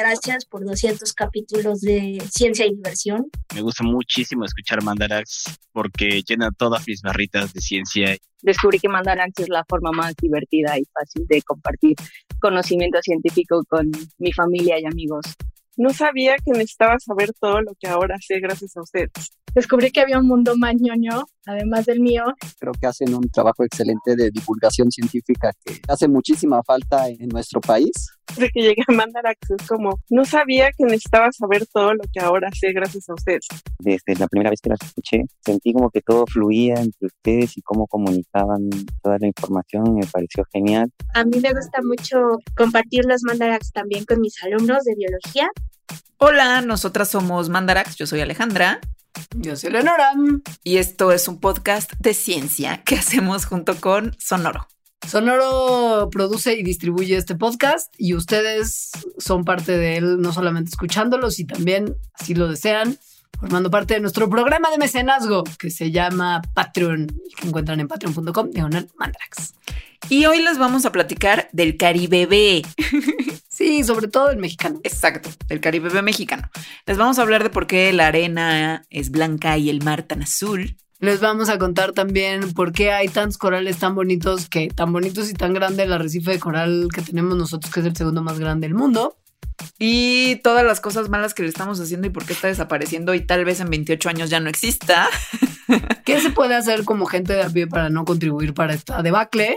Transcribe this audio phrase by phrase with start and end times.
[0.00, 3.26] Gracias por 200 capítulos de ciencia y diversión.
[3.54, 8.16] Me gusta muchísimo escuchar Mandarax porque llena todas mis barritas de ciencia.
[8.40, 11.96] Descubrí que Mandarax es la forma más divertida y fácil de compartir
[12.40, 15.26] conocimiento científico con mi familia y amigos.
[15.80, 19.30] No sabía que necesitaba saber todo lo que ahora sé gracias a ustedes.
[19.54, 22.22] Descubrí que había un mundo más ñoño, además del mío.
[22.58, 27.62] Creo que hacen un trabajo excelente de divulgación científica que hace muchísima falta en nuestro
[27.62, 27.90] país.
[28.28, 32.20] Desde que llegué a Mandarax es como, no sabía que necesitaba saber todo lo que
[32.20, 33.48] ahora sé gracias a ustedes.
[33.80, 37.62] Desde la primera vez que las escuché, sentí como que todo fluía entre ustedes y
[37.62, 38.68] cómo comunicaban
[39.02, 40.92] toda la información, me pareció genial.
[41.14, 42.18] A mí me gusta mucho
[42.54, 45.48] compartir los Mandarax también con mis alumnos de biología.
[46.22, 48.78] Hola, nosotras somos Mandarax, yo soy Alejandra.
[49.36, 50.12] Yo soy Leonora.
[50.62, 54.68] Y esto es un podcast de ciencia que hacemos junto con Sonoro.
[55.08, 61.38] Sonoro produce y distribuye este podcast y ustedes son parte de él, no solamente escuchándolos,
[61.38, 62.98] y también, si lo desean,
[63.40, 67.88] formando parte de nuestro programa de mecenazgo que se llama Patreon y que encuentran en
[67.88, 69.54] patreon.com diagonal Mandrax.
[70.08, 72.62] Y hoy les vamos a platicar del Caribe.
[73.60, 74.80] Sí, sobre todo el mexicano.
[74.84, 76.48] Exacto, el Caribe mexicano.
[76.86, 80.22] Les vamos a hablar de por qué la arena es blanca y el mar tan
[80.22, 80.78] azul.
[80.98, 85.28] Les vamos a contar también por qué hay tantos corales tan bonitos, que tan bonitos
[85.30, 88.38] y tan grande el arrecife de coral que tenemos nosotros, que es el segundo más
[88.38, 89.18] grande del mundo.
[89.78, 93.20] Y todas las cosas malas que le estamos haciendo y por qué está desapareciendo y
[93.20, 95.08] tal vez en 28 años ya no exista.
[96.04, 99.56] ¿Qué se puede hacer como gente de a pie para no contribuir para esta debacle?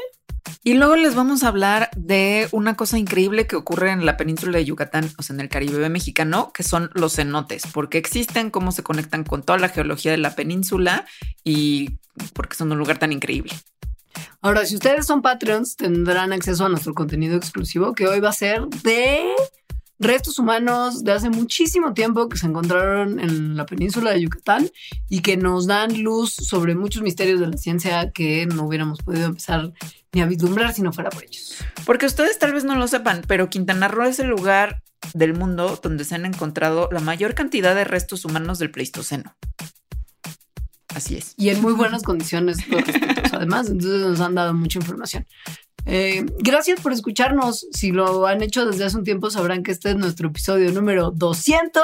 [0.64, 4.58] Y luego les vamos a hablar de una cosa increíble que ocurre en la península
[4.58, 8.72] de Yucatán, o sea, en el Caribe mexicano, que son los cenotes, porque existen, cómo
[8.72, 11.06] se conectan con toda la geología de la península
[11.44, 11.98] y
[12.34, 13.54] porque son un lugar tan increíble.
[14.42, 18.34] Ahora, si ustedes son Patreons, tendrán acceso a nuestro contenido exclusivo que hoy va a
[18.34, 19.34] ser de
[20.04, 24.70] restos humanos de hace muchísimo tiempo que se encontraron en la península de Yucatán
[25.10, 29.26] y que nos dan luz sobre muchos misterios de la ciencia que no hubiéramos podido
[29.26, 29.74] empezar
[30.12, 31.56] ni a vislumbrar si no fuera por ellos.
[31.86, 35.80] Porque ustedes tal vez no lo sepan, pero Quintana Roo es el lugar del mundo
[35.82, 39.36] donde se han encontrado la mayor cantidad de restos humanos del Pleistoceno.
[40.94, 41.34] Así es.
[41.38, 42.58] Y en muy buenas condiciones,
[43.32, 45.26] además, entonces nos han dado mucha información.
[45.86, 47.68] Eh, gracias por escucharnos.
[47.72, 51.12] Si lo han hecho desde hace un tiempo, sabrán que este es nuestro episodio número
[51.12, 51.82] 200.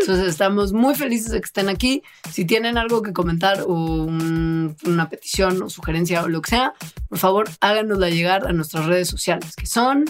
[0.00, 2.02] Entonces estamos muy felices de que estén aquí.
[2.30, 6.74] Si tienen algo que comentar o una petición o sugerencia o lo que sea,
[7.08, 10.04] por favor háganosla llegar a nuestras redes sociales, que son...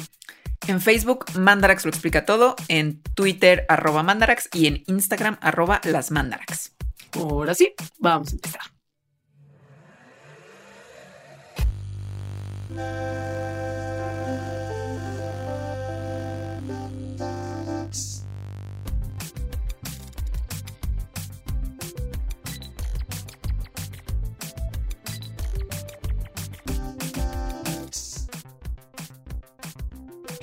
[0.66, 2.56] En Facebook, Mandarax lo explica todo.
[2.66, 4.49] En Twitter, arroba Mandarax.
[4.53, 6.72] Y en Instagram, arroba las Mandarax.
[7.12, 8.78] Ahora sí, vamos a empezar.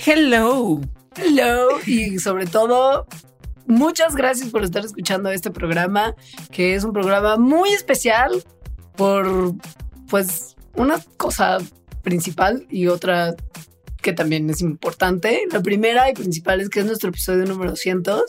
[0.07, 0.81] Hello.
[1.15, 1.79] Hello.
[1.87, 3.07] Y sobre todo,
[3.65, 6.15] muchas gracias por estar escuchando este programa,
[6.51, 8.43] que es un programa muy especial
[8.95, 9.55] por,
[10.07, 11.57] pues, una cosa
[12.05, 13.35] principal y otra
[14.01, 15.41] que también es importante.
[15.51, 18.23] La primera y principal es que es nuestro episodio número 200.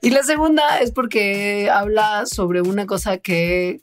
[0.00, 3.82] y la segunda es porque habla sobre una cosa que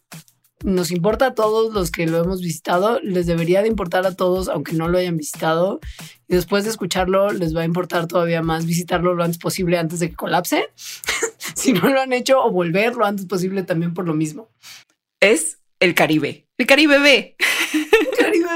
[0.63, 4.47] nos importa a todos los que lo hemos visitado, les debería de importar a todos
[4.47, 5.81] aunque no lo hayan visitado.
[6.29, 9.99] Y después de escucharlo, les va a importar todavía más visitarlo lo antes posible antes
[9.99, 10.69] de que colapse.
[11.55, 14.47] si no lo han hecho, o volver lo antes posible también por lo mismo.
[15.19, 16.47] Es el Caribe.
[16.57, 17.35] El Caribe B.
[18.17, 18.47] Caribe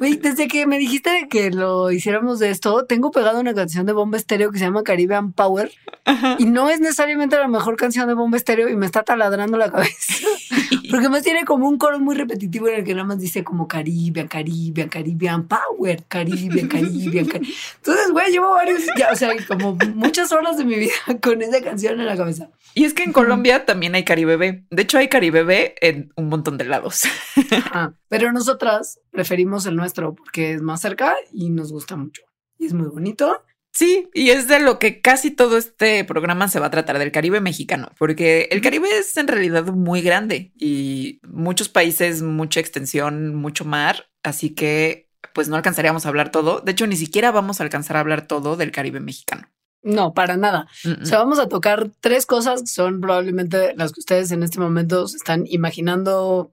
[0.00, 0.16] B.
[0.20, 4.16] desde que me dijiste que lo hiciéramos de esto, tengo pegado una canción de Bomba
[4.16, 5.70] Estéreo que se llama Caribbean Power.
[6.38, 9.70] Y no es necesariamente la mejor canción de Bomba Estéreo y me está taladrando la
[9.70, 10.26] cabeza.
[10.90, 13.68] Porque más tiene como un coro muy repetitivo en el que nada más dice como
[13.68, 17.26] Caribbean, Caribbean, Caribbean Power, Caribbean, Caribbean.
[17.26, 20.92] Entonces, güey, llevo varios, ya, o sea, como muchas horas de mi vida
[21.22, 22.50] con esa canción en la cabeza.
[22.74, 24.64] Y es que en Colombia también hay Caribe B.
[24.70, 27.02] De hecho, hay Caribe B en un montón de lados.
[28.08, 32.22] pero nosotras preferimos el nuestro porque es más cerca y nos gusta mucho.
[32.58, 33.42] Y es muy bonito.
[33.72, 37.12] Sí, y es de lo que casi todo este programa se va a tratar, del
[37.12, 43.34] Caribe mexicano, porque el Caribe es en realidad muy grande y muchos países, mucha extensión,
[43.34, 46.60] mucho mar, así que pues no alcanzaríamos a hablar todo.
[46.60, 49.48] De hecho, ni siquiera vamos a alcanzar a hablar todo del Caribe mexicano.
[49.82, 50.66] No, para nada.
[51.00, 54.60] O sea, vamos a tocar tres cosas que son probablemente las que ustedes en este
[54.60, 56.52] momento se están imaginando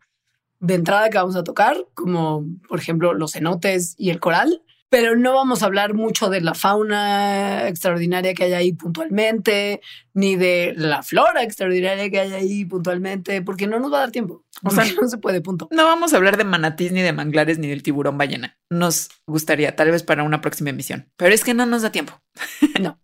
[0.60, 4.62] de entrada que vamos a tocar, como por ejemplo los cenotes y el coral.
[4.90, 9.82] Pero no vamos a hablar mucho de la fauna extraordinaria que hay ahí puntualmente,
[10.14, 14.12] ni de la flora extraordinaria que hay ahí puntualmente, porque no nos va a dar
[14.12, 14.46] tiempo.
[14.64, 15.68] O sea, no se puede, punto.
[15.72, 18.58] No vamos a hablar de manatís, ni de manglares, ni del tiburón ballena.
[18.70, 22.22] Nos gustaría, tal vez para una próxima emisión, pero es que no nos da tiempo.
[22.80, 23.00] No.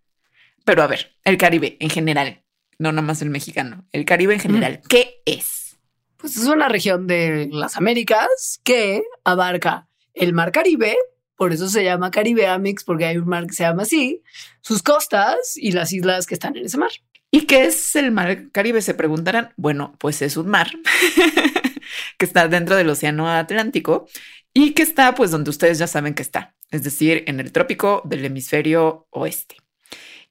[0.65, 2.43] Pero a ver, el Caribe en general,
[2.77, 5.77] no nada más el mexicano, el Caribe en general, ¿qué es?
[6.17, 10.95] Pues es una región de las Américas que abarca el Mar Caribe,
[11.35, 14.21] por eso se llama Caribe Mix, porque hay un mar que se llama así,
[14.61, 16.91] sus costas y las islas que están en ese mar.
[17.31, 18.81] ¿Y qué es el mar Caribe?
[18.81, 19.53] Se preguntarán.
[19.57, 20.69] Bueno, pues es un mar
[22.17, 24.07] que está dentro del Océano Atlántico
[24.53, 28.03] y que está pues donde ustedes ya saben que está, es decir, en el trópico
[28.05, 29.57] del hemisferio oeste.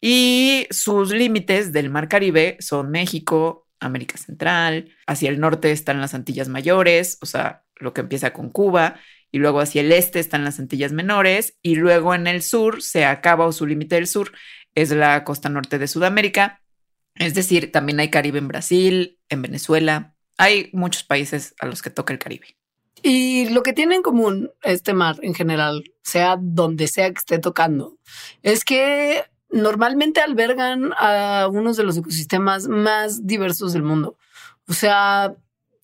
[0.00, 6.14] Y sus límites del mar Caribe son México, América Central, hacia el norte están las
[6.14, 8.96] Antillas Mayores, o sea, lo que empieza con Cuba,
[9.32, 13.05] y luego hacia el este están las Antillas Menores, y luego en el sur se
[13.05, 14.32] acaba o su límite del sur
[14.75, 16.62] es la costa norte de Sudamérica,
[17.17, 21.90] es decir, también hay Caribe en Brasil, en Venezuela, hay muchos países a los que
[21.90, 22.56] toca el Caribe.
[23.02, 27.38] Y lo que tiene en común este mar en general, sea donde sea que esté
[27.38, 27.99] tocando,
[28.43, 34.17] es que normalmente albergan a unos de los ecosistemas más diversos del mundo.
[34.69, 35.34] O sea,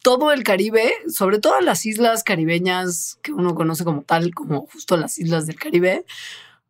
[0.03, 4.97] todo el Caribe, sobre todo las islas caribeñas que uno conoce como tal, como justo
[4.97, 6.05] las islas del Caribe,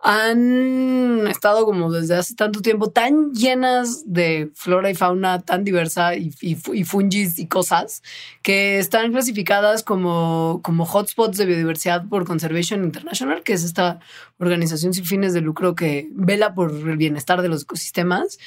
[0.01, 6.15] han estado como desde hace tanto tiempo tan llenas de flora y fauna tan diversa
[6.15, 8.03] y, y, fungis y cosas
[8.43, 13.99] que están clasificadas como, como hotspots de biodiversidad por Conservation International, que es esta
[14.39, 18.39] organización sin fines de lucro que vela por el bienestar de los ecosistemas.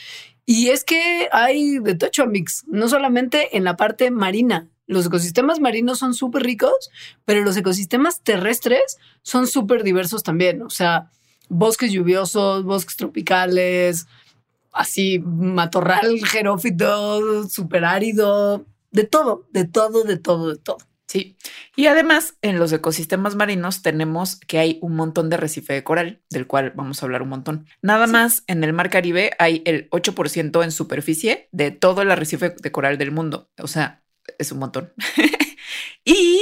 [0.45, 5.61] Y es que hay de tocho mix, no solamente en la parte marina, los ecosistemas
[5.61, 6.91] marinos son súper ricos,
[7.23, 10.61] pero los ecosistemas terrestres son súper diversos también.
[10.63, 11.09] O sea,
[11.47, 14.07] bosques lluviosos, bosques tropicales,
[14.73, 20.77] así, matorral jerófito, súper árido, de todo, de todo, de todo, de todo.
[21.11, 21.35] Sí.
[21.75, 26.21] Y además, en los ecosistemas marinos tenemos que hay un montón de recife de coral,
[26.29, 27.67] del cual vamos a hablar un montón.
[27.81, 28.13] Nada sí.
[28.13, 32.71] más en el mar Caribe hay el 8% en superficie de todo el arrecife de
[32.71, 33.49] coral del mundo.
[33.57, 34.03] O sea,
[34.37, 34.93] es un montón.
[36.05, 36.41] y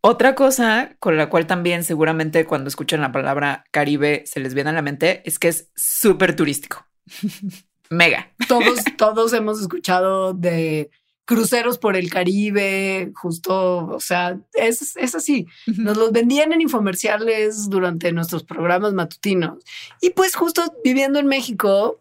[0.00, 4.70] otra cosa con la cual también seguramente cuando escuchan la palabra Caribe se les viene
[4.70, 6.86] a la mente es que es súper turístico.
[7.90, 8.32] Mega.
[8.48, 10.90] Todos, todos hemos escuchado de
[11.26, 15.46] cruceros por el Caribe, justo, o sea, es, es así.
[15.66, 19.62] Nos los vendían en infomerciales durante nuestros programas matutinos.
[20.00, 22.00] Y pues justo viviendo en México,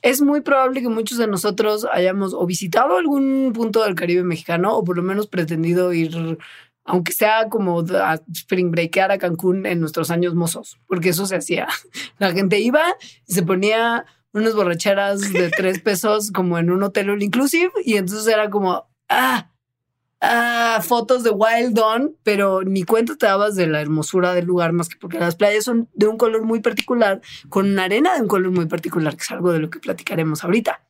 [0.00, 4.76] es muy probable que muchos de nosotros hayamos o visitado algún punto del Caribe mexicano
[4.76, 6.38] o por lo menos pretendido ir,
[6.84, 11.36] aunque sea como a spring breakear a Cancún en nuestros años mozos, porque eso se
[11.36, 11.68] hacía.
[12.18, 12.82] La gente iba
[13.28, 18.26] se ponía unas borracheras de tres pesos como en un hotel all inclusive y entonces
[18.32, 19.50] era como, ah,
[20.20, 24.72] ah, fotos de Wild Dawn, pero ni cuenta te dabas de la hermosura del lugar
[24.72, 28.22] más que porque las playas son de un color muy particular, con una arena de
[28.22, 30.86] un color muy particular, que es algo de lo que platicaremos ahorita.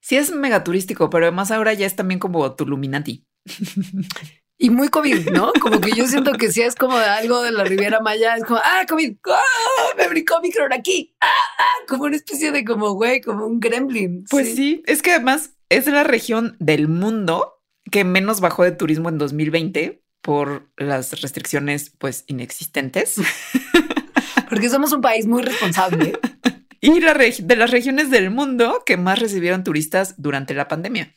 [0.00, 3.24] Sí, es mega turístico, pero además ahora ya es también como Tuluminati.
[4.62, 5.52] Y muy COVID, ¿no?
[5.58, 8.44] Como que yo siento que sí es como de algo de la Riviera Maya, es
[8.44, 9.94] como, ah, COVID, ¡Ah!
[9.96, 14.26] me brincó Micron aquí, ah, ah, como una especie de como, güey, como un gremlin.
[14.28, 14.54] Pues sí.
[14.54, 19.16] sí, es que además es la región del mundo que menos bajó de turismo en
[19.16, 23.16] 2020 por las restricciones pues inexistentes.
[24.50, 26.18] Porque somos un país muy responsable.
[26.82, 31.14] y la de las regiones del mundo que más recibieron turistas durante la pandemia.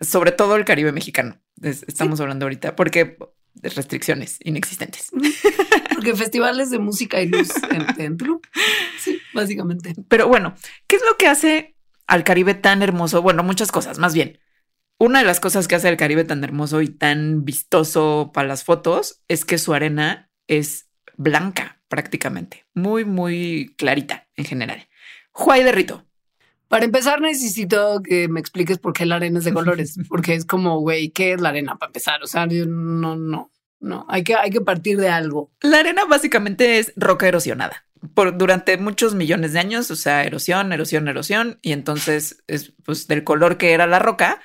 [0.00, 1.36] Sobre todo el Caribe mexicano.
[1.60, 2.22] Estamos sí.
[2.22, 3.16] hablando ahorita porque
[3.62, 5.10] restricciones inexistentes.
[5.94, 8.40] Porque festivales de música y luz en, en Perú.
[8.98, 9.94] Sí, básicamente.
[10.08, 10.54] Pero bueno,
[10.86, 11.76] ¿qué es lo que hace
[12.06, 13.20] al Caribe tan hermoso?
[13.20, 14.38] Bueno, muchas cosas, más bien.
[14.98, 18.64] Una de las cosas que hace al Caribe tan hermoso y tan vistoso para las
[18.64, 24.88] fotos es que su arena es blanca prácticamente, muy, muy clarita en general.
[25.32, 26.06] Juay de Rito.
[26.70, 30.44] Para empezar, necesito que me expliques por qué la arena es de colores, porque es
[30.44, 32.22] como, güey, ¿qué es la arena para empezar?
[32.22, 33.50] O sea, yo no, no,
[33.80, 35.50] no, hay que, hay que partir de algo.
[35.62, 37.84] La arena básicamente es roca erosionada
[38.14, 43.08] por durante muchos millones de años, o sea, erosión, erosión, erosión, y entonces es pues
[43.08, 44.40] del color que era la roca,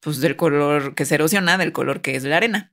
[0.00, 2.72] pues del color que se erosiona, del color que es la arena.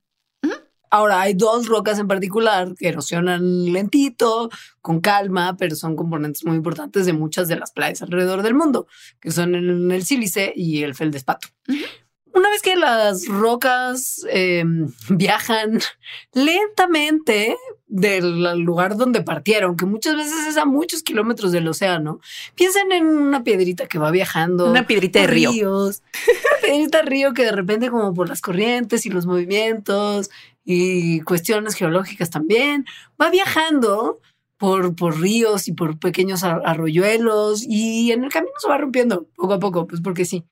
[0.95, 4.49] Ahora, hay dos rocas en particular que erosionan lentito,
[4.81, 8.87] con calma, pero son componentes muy importantes de muchas de las playas alrededor del mundo,
[9.19, 11.49] que son el, el sílice y el feldespato.
[11.67, 11.85] Uh -huh.
[12.35, 14.65] Una vez que las rocas eh,
[15.09, 15.79] viajan
[16.33, 17.55] lentamente
[17.87, 22.19] del lugar donde partieron, que muchas veces es a muchos kilómetros del océano.
[22.55, 24.69] Piensen en una piedrita que va viajando.
[24.69, 25.51] Una piedrita de río.
[25.51, 26.03] ríos.
[26.27, 30.29] Una piedrita de río que de repente como por las corrientes y los movimientos
[30.65, 32.85] y cuestiones geológicas también,
[33.21, 34.19] va viajando
[34.57, 39.27] por, por ríos y por pequeños ar- arroyuelos y en el camino se va rompiendo
[39.35, 40.43] poco a poco, pues porque sí.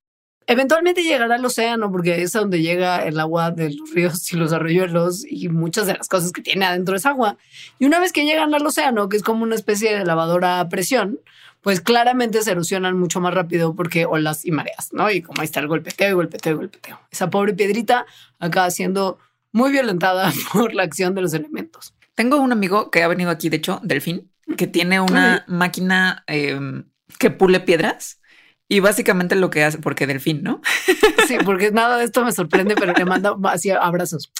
[0.46, 4.36] Eventualmente llegará al océano porque es a donde llega el agua de los ríos y
[4.36, 7.38] los arroyuelos y muchas de las cosas que tiene adentro es agua.
[7.80, 10.68] Y una vez que llegan al océano, que es como una especie de lavadora a
[10.68, 11.18] presión,
[11.62, 15.10] pues claramente se erosionan mucho más rápido porque olas y mareas, ¿no?
[15.10, 17.00] Y como ahí está el golpeteo y golpeteo y golpeteo.
[17.10, 18.06] Esa pobre piedrita
[18.38, 19.18] acaba siendo
[19.54, 21.96] muy violentada por la acción de los elementos.
[22.16, 26.84] Tengo un amigo que ha venido aquí, de hecho, Delfín, que tiene una máquina em,
[27.18, 28.20] que pule piedras.
[28.68, 30.62] Y básicamente lo que hace, porque Delfín, ¿no?
[31.28, 34.34] Sí, porque nada de esto me sorprende, pero le manda así abrazos.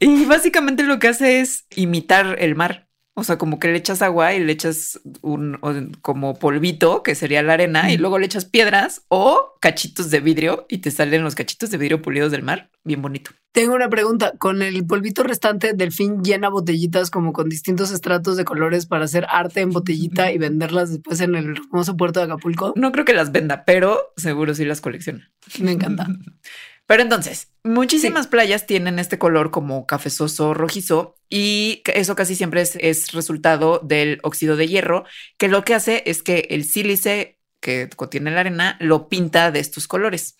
[0.00, 2.88] Y básicamente lo que hace es imitar el mar.
[3.16, 5.58] O sea, como que le echas agua y le echas un
[6.02, 10.66] como polvito, que sería la arena, y luego le echas piedras o cachitos de vidrio
[10.68, 12.70] y te salen los cachitos de vidrio pulidos del mar.
[12.82, 13.30] Bien bonito.
[13.52, 14.32] Tengo una pregunta.
[14.38, 19.26] Con el polvito restante, Delfín llena botellitas como con distintos estratos de colores para hacer
[19.30, 22.72] arte en botellita y venderlas después en el hermoso puerto de Acapulco.
[22.74, 25.30] No creo que las venda, pero seguro sí las colecciona.
[25.60, 26.08] Me encanta.
[26.86, 32.76] Pero entonces, muchísimas playas tienen este color como cafezoso rojizo y eso casi siempre es,
[32.76, 35.04] es resultado del óxido de hierro,
[35.38, 39.60] que lo que hace es que el sílice que contiene la arena lo pinta de
[39.60, 40.36] estos colores.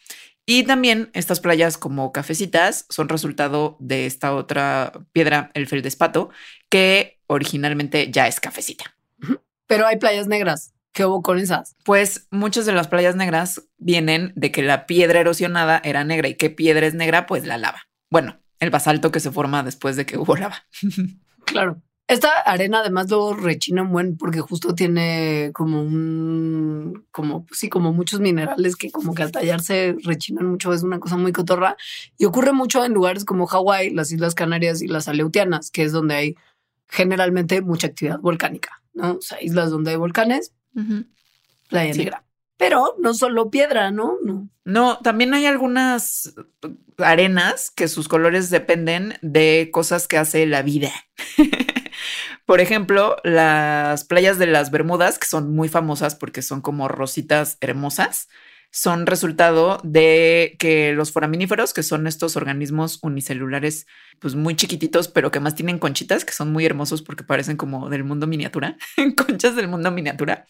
[0.46, 6.28] Y también estas playas como cafecitas son resultado de esta otra piedra, el feldespato,
[6.68, 8.94] que originalmente ya es cafecita.
[9.66, 10.73] Pero hay playas negras.
[10.94, 11.74] ¿Qué hubo con esas?
[11.84, 16.28] Pues muchas de las playas negras vienen de que la piedra erosionada era negra.
[16.28, 17.26] ¿Y qué piedra es negra?
[17.26, 17.88] Pues la lava.
[18.10, 20.64] Bueno, el basalto que se forma después de que hubo lava.
[21.46, 21.82] Claro.
[22.06, 27.92] Esta arena además luego rechina un buen porque justo tiene como un, como, sí, como
[27.92, 30.72] muchos minerales que como que al tallarse rechinan mucho.
[30.72, 31.76] Es una cosa muy cotorra
[32.16, 35.92] y ocurre mucho en lugares como Hawái, las Islas Canarias y las Aleutianas, que es
[35.92, 36.34] donde hay
[36.88, 39.16] generalmente mucha actividad volcánica, ¿no?
[39.16, 40.52] O sea, islas donde hay volcanes,
[41.68, 41.98] playa Sí.
[42.00, 42.24] negra.
[42.56, 44.16] Pero no solo piedra, ¿no?
[44.24, 44.48] No.
[44.64, 46.34] No, también hay algunas
[46.98, 50.90] arenas que sus colores dependen de cosas que hace la vida.
[52.46, 57.58] Por ejemplo, las playas de las Bermudas, que son muy famosas porque son como rositas
[57.60, 58.28] hermosas,
[58.74, 63.86] son resultado de que los foraminíferos, que son estos organismos unicelulares,
[64.18, 67.88] pues muy chiquititos, pero que más tienen conchitas, que son muy hermosos porque parecen como
[67.88, 68.76] del mundo miniatura,
[69.16, 70.46] conchas del mundo miniatura,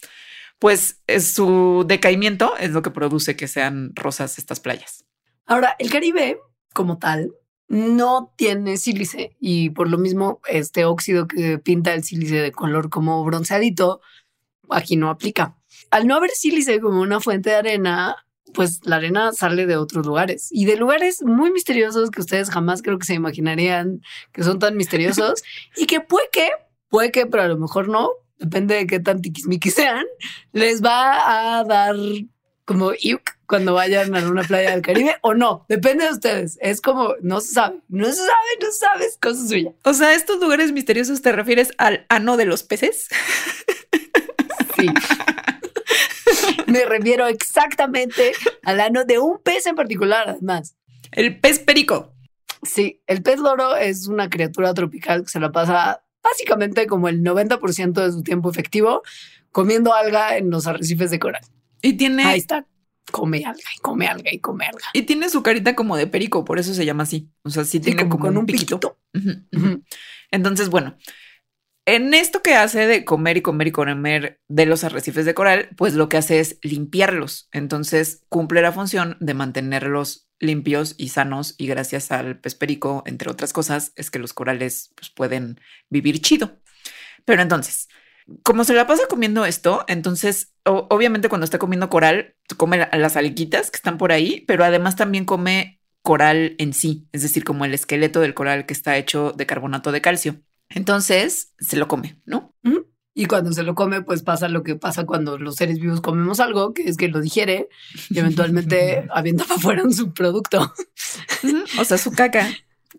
[0.57, 5.05] pues es su decaimiento es lo que produce que sean rosas estas playas.
[5.45, 6.39] Ahora, el Caribe,
[6.73, 7.31] como tal,
[7.67, 12.89] no tiene sílice y por lo mismo este óxido que pinta el sílice de color
[12.89, 14.01] como bronceadito
[14.71, 15.55] aquí no aplica.
[15.95, 18.17] Al no haber sílice como una fuente de arena,
[18.53, 22.81] pues la arena sale de otros lugares y de lugares muy misteriosos que ustedes jamás
[22.81, 24.01] creo que se imaginarían
[24.33, 25.41] que son tan misteriosos
[25.77, 26.49] y que puede que,
[26.89, 28.09] puede que, pero a lo mejor no,
[28.39, 30.03] depende de qué tan tiquismiquis sean,
[30.51, 31.95] les va a dar
[32.65, 36.57] como iuk cuando vayan a una playa del Caribe o no, depende de ustedes.
[36.59, 39.71] Es como, no se sabe, no se sabe, no se sabe, es cosa suya.
[39.85, 43.07] O sea, estos lugares misteriosos te refieres al ano de los peces.
[44.75, 44.87] Sí.
[46.79, 50.75] Me refiero exactamente al ano de un pez en particular, además.
[51.11, 52.13] El pez perico.
[52.63, 57.21] Sí, el pez loro es una criatura tropical que se la pasa básicamente como el
[57.23, 59.03] 90% de su tiempo efectivo
[59.51, 61.43] comiendo alga en los arrecifes de coral.
[61.81, 62.65] Y tiene, Ahí está.
[63.11, 64.85] Come alga y come alga y come alga.
[64.93, 67.29] y tiene su carita como de perico, por eso se llama así.
[67.43, 68.97] O sea, sí Sí, tiene como, con un piquito.
[70.31, 70.97] Entonces, bueno,
[71.85, 75.69] en esto que hace de comer y comer y comer de los arrecifes de coral,
[75.77, 77.47] pues lo que hace es limpiarlos.
[77.51, 83.29] Entonces cumple la función de mantenerlos limpios y sanos y gracias al pez perico, entre
[83.31, 86.59] otras cosas, es que los corales pues, pueden vivir chido.
[87.25, 87.87] Pero entonces,
[88.43, 93.15] como se la pasa comiendo esto, entonces obviamente cuando está comiendo coral, come la- las
[93.17, 97.65] alguitas que están por ahí, pero además también come coral en sí, es decir, como
[97.65, 100.41] el esqueleto del coral que está hecho de carbonato de calcio.
[100.69, 102.53] Entonces se lo come, ¿no?
[103.17, 106.41] Y cuando se lo come, pues pasa lo que pasa cuando los seres vivos comemos
[106.41, 107.69] algo, que es que lo digiere
[108.09, 110.73] y eventualmente avienta para afuera un subproducto.
[111.79, 112.49] O sea, su caca,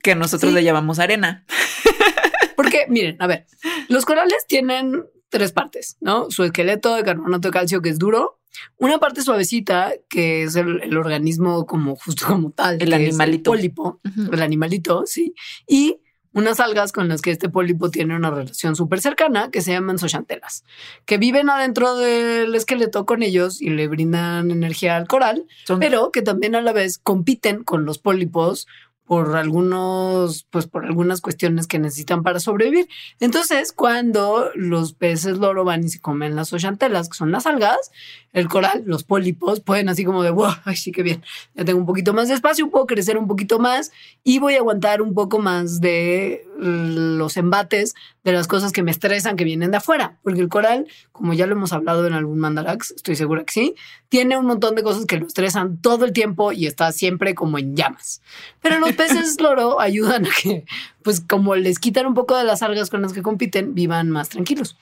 [0.03, 0.55] que nosotros Sí.
[0.55, 1.45] le llamamos arena.
[2.57, 3.47] Porque, miren, a ver,
[3.89, 6.31] los corales tienen tres partes, ¿no?
[6.31, 8.41] Su esqueleto de carbonato de calcio que es duro,
[8.79, 13.51] una parte suavecita que es el, el organismo como justo como tal, El animalito.
[13.51, 14.33] pólipo, Ujú.
[14.33, 15.35] el animalito, sí,
[15.69, 15.99] y
[16.37, 19.99] unas algas con las que este pólipo tiene una relación súper cercana que se llaman
[19.99, 20.65] zooxantelas,
[21.07, 26.13] que viven adentro del esqueleto con ellos y le brindan energía al coral, Son- pero
[26.13, 28.67] que también a la vez compiten con los pólipos
[29.07, 32.89] por algunos, pues por algunas cuestiones que necesitan para sobrevivir.
[33.21, 37.93] Entonces, cuando los peces loro van y se comen las zooxantelas, que son las algas,
[38.33, 41.23] el coral, los pólipos, pueden así como de, wow, ay, sí, qué bien,
[41.55, 43.93] ya tengo un poquito más de espacio, puedo crecer un poquito más
[44.25, 47.95] y voy a aguantar un poco más de los embates
[48.25, 51.47] de las cosas que me estresan que vienen de afuera, porque el coral, como ya
[51.47, 53.75] lo hemos hablado en algún mandarax, estoy segura que sí,
[54.09, 57.59] tiene un montón de cosas que lo estresan todo el tiempo y está siempre como
[57.59, 58.23] en llamas.
[58.63, 60.65] Pero los peces loro ayudan a que,
[61.03, 64.29] pues como les quitan un poco de las algas con las que compiten, vivan más
[64.29, 64.77] tranquilos.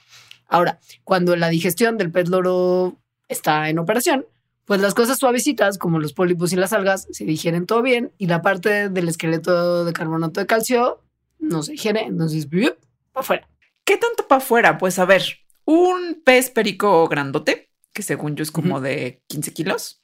[0.47, 2.95] Ahora, cuando la digestión del pez loro
[3.27, 4.25] está en operación,
[4.65, 8.27] pues las cosas suavecitas, como los pólipos y las algas, se digieren todo bien y
[8.27, 10.99] la parte del esqueleto de carbonato de calcio
[11.39, 12.75] no se digiere, entonces, para
[13.13, 13.49] afuera.
[13.83, 14.77] ¿Qué tanto para afuera?
[14.77, 15.23] Pues a ver,
[15.65, 20.01] un pez perico grandote, que según yo es como de 15 kilos,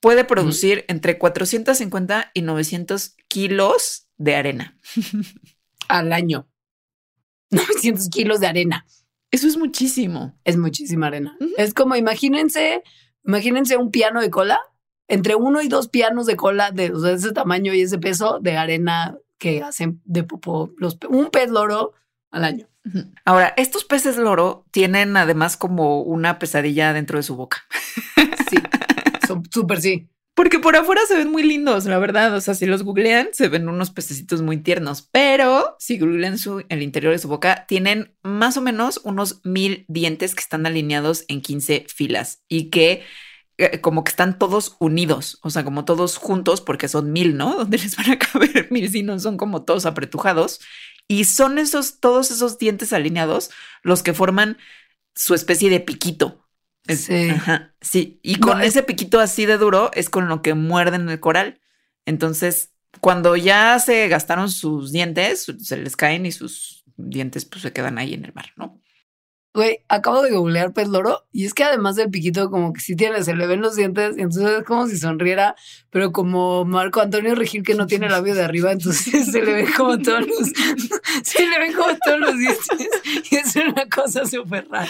[0.00, 4.78] puede producir entre 450 y 900 kilos de arena.
[5.88, 6.48] Al año.
[7.50, 8.86] 900 kilos de arena.
[9.30, 10.38] Eso es muchísimo.
[10.44, 11.36] Es muchísima arena.
[11.56, 12.82] Es como, imagínense,
[13.24, 14.60] imagínense un piano de cola,
[15.08, 18.38] entre uno y dos pianos de cola de, o sea, ese tamaño y ese peso
[18.40, 21.94] de arena que hacen de popó los, un pez loro
[22.30, 22.68] al año.
[23.24, 27.64] Ahora, estos peces loro tienen además como una pesadilla dentro de su boca.
[28.50, 28.56] Sí,
[29.26, 30.08] son súper sí.
[30.34, 32.34] Porque por afuera se ven muy lindos, la verdad.
[32.34, 35.02] O sea, si los googlean, se ven unos pececitos muy tiernos.
[35.12, 39.84] Pero si googlean su, el interior de su boca, tienen más o menos unos mil
[39.88, 43.02] dientes que están alineados en 15 filas y que
[43.82, 47.56] como que están todos unidos, o sea, como todos juntos, porque son mil, ¿no?
[47.58, 50.60] Donde les van a caber mil si no son como todos apretujados.
[51.08, 53.50] Y son esos, todos esos dientes alineados
[53.82, 54.58] los que forman
[55.14, 56.48] su especie de piquito.
[56.88, 57.30] Sí.
[57.30, 58.20] Ajá, sí.
[58.22, 61.60] Y con es- ese piquito así de duro es con lo que muerden el coral.
[62.06, 67.72] Entonces, cuando ya se gastaron sus dientes, se les caen y sus dientes pues se
[67.72, 68.80] quedan ahí en el mar, ¿no?
[69.52, 72.94] Güey, acabo de googlear pez loro y es que además del piquito, como que sí
[72.94, 75.56] tiene, se le ven los dientes y entonces es como si sonriera,
[75.90, 79.72] pero como Marco Antonio Regil que no tiene labio de arriba, entonces se le ven
[79.76, 80.38] como todos los,
[81.24, 82.68] se le ven como todos los dientes
[83.28, 84.88] y es una cosa súper rara.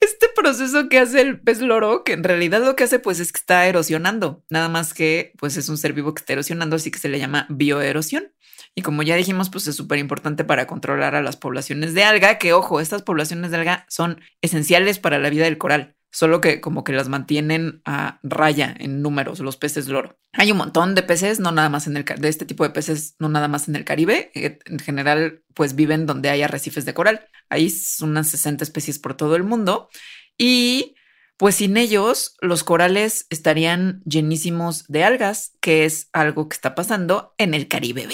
[0.00, 3.32] Este proceso que hace el pez loro, que en realidad lo que hace pues es
[3.32, 6.90] que está erosionando, nada más que pues es un ser vivo que está erosionando, así
[6.90, 8.32] que se le llama bioerosión.
[8.78, 12.38] Y como ya dijimos, pues es súper importante para controlar a las poblaciones de alga,
[12.38, 16.60] que ojo, estas poblaciones de alga son esenciales para la vida del coral, solo que
[16.60, 20.20] como que las mantienen a raya en números, los peces loro.
[20.32, 23.16] Hay un montón de peces, no nada más en el, de este tipo de peces,
[23.18, 26.94] no nada más en el Caribe, eh, en general pues viven donde hay arrecifes de
[26.94, 27.26] coral.
[27.48, 29.88] Hay unas 60 especies por todo el mundo
[30.36, 30.94] y
[31.36, 37.34] pues sin ellos los corales estarían llenísimos de algas, que es algo que está pasando
[37.38, 38.06] en el Caribe.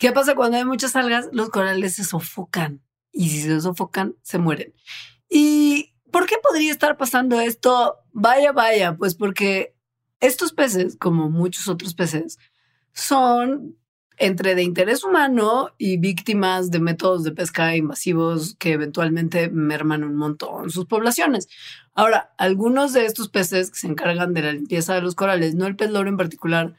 [0.00, 1.28] ¿Qué pasa cuando hay muchas algas?
[1.30, 2.80] Los corales se sofocan
[3.12, 4.72] y si se sofocan, se mueren.
[5.28, 7.98] ¿Y por qué podría estar pasando esto?
[8.10, 9.76] Vaya, vaya, pues porque
[10.20, 12.38] estos peces, como muchos otros peces,
[12.94, 13.76] son
[14.16, 20.16] entre de interés humano y víctimas de métodos de pesca invasivos que eventualmente merman un
[20.16, 21.46] montón sus poblaciones.
[21.92, 25.66] Ahora, algunos de estos peces que se encargan de la limpieza de los corales, no
[25.66, 26.74] el pez loro en particular,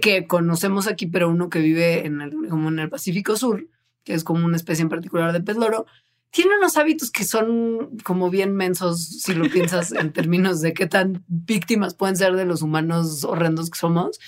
[0.00, 3.68] que conocemos aquí, pero uno que vive en el, como en el Pacífico Sur,
[4.04, 5.86] que es como una especie en particular de pez loro,
[6.30, 10.86] tiene unos hábitos que son como bien mensos si lo piensas en términos de qué
[10.86, 14.18] tan víctimas pueden ser de los humanos horrendos que somos.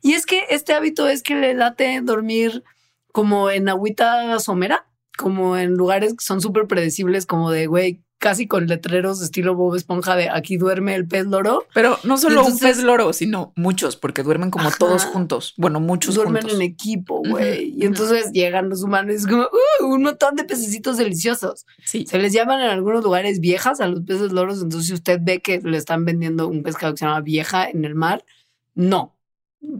[0.00, 2.62] Y es que este hábito es que le late dormir
[3.10, 4.86] como en agüita somera,
[5.18, 9.74] como en lugares que son súper predecibles, como de, güey, casi con letreros estilo Bob
[9.76, 11.66] Esponja de aquí duerme el pez loro.
[11.74, 14.76] Pero no solo entonces- un pez loro, sino muchos, porque duermen como Ajá.
[14.78, 15.54] todos juntos.
[15.56, 16.58] Bueno, muchos duermen juntos.
[16.58, 17.74] en equipo, güey.
[17.76, 21.66] Y entonces llegan los humanos y es como "Uh, un montón de pececitos deliciosos.
[21.84, 22.06] Sí.
[22.08, 24.62] Se les llaman en algunos lugares viejas a los peces loros.
[24.62, 27.84] Entonces, si usted ve que le están vendiendo un pescado que se llama vieja en
[27.84, 28.24] el mar,
[28.74, 29.14] no.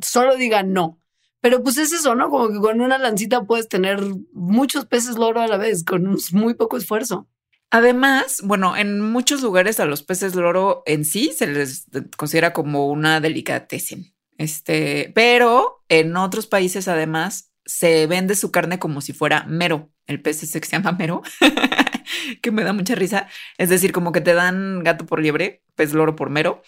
[0.02, 0.98] Solo diga no.
[1.40, 2.28] Pero pues es eso, ¿no?
[2.28, 4.00] Como que con una lancita puedes tener
[4.32, 7.28] muchos peces loro a la vez, con un- muy poco esfuerzo.
[7.76, 11.84] Además, bueno, en muchos lugares a los peces loro en sí se les
[12.16, 14.14] considera como una delicatessen.
[14.38, 19.90] Este, pero en otros países además se vende su carne como si fuera mero.
[20.06, 21.20] El pez ese que se llama mero,
[22.40, 23.28] que me da mucha risa.
[23.58, 26.62] Es decir, como que te dan gato por liebre, pez loro por mero.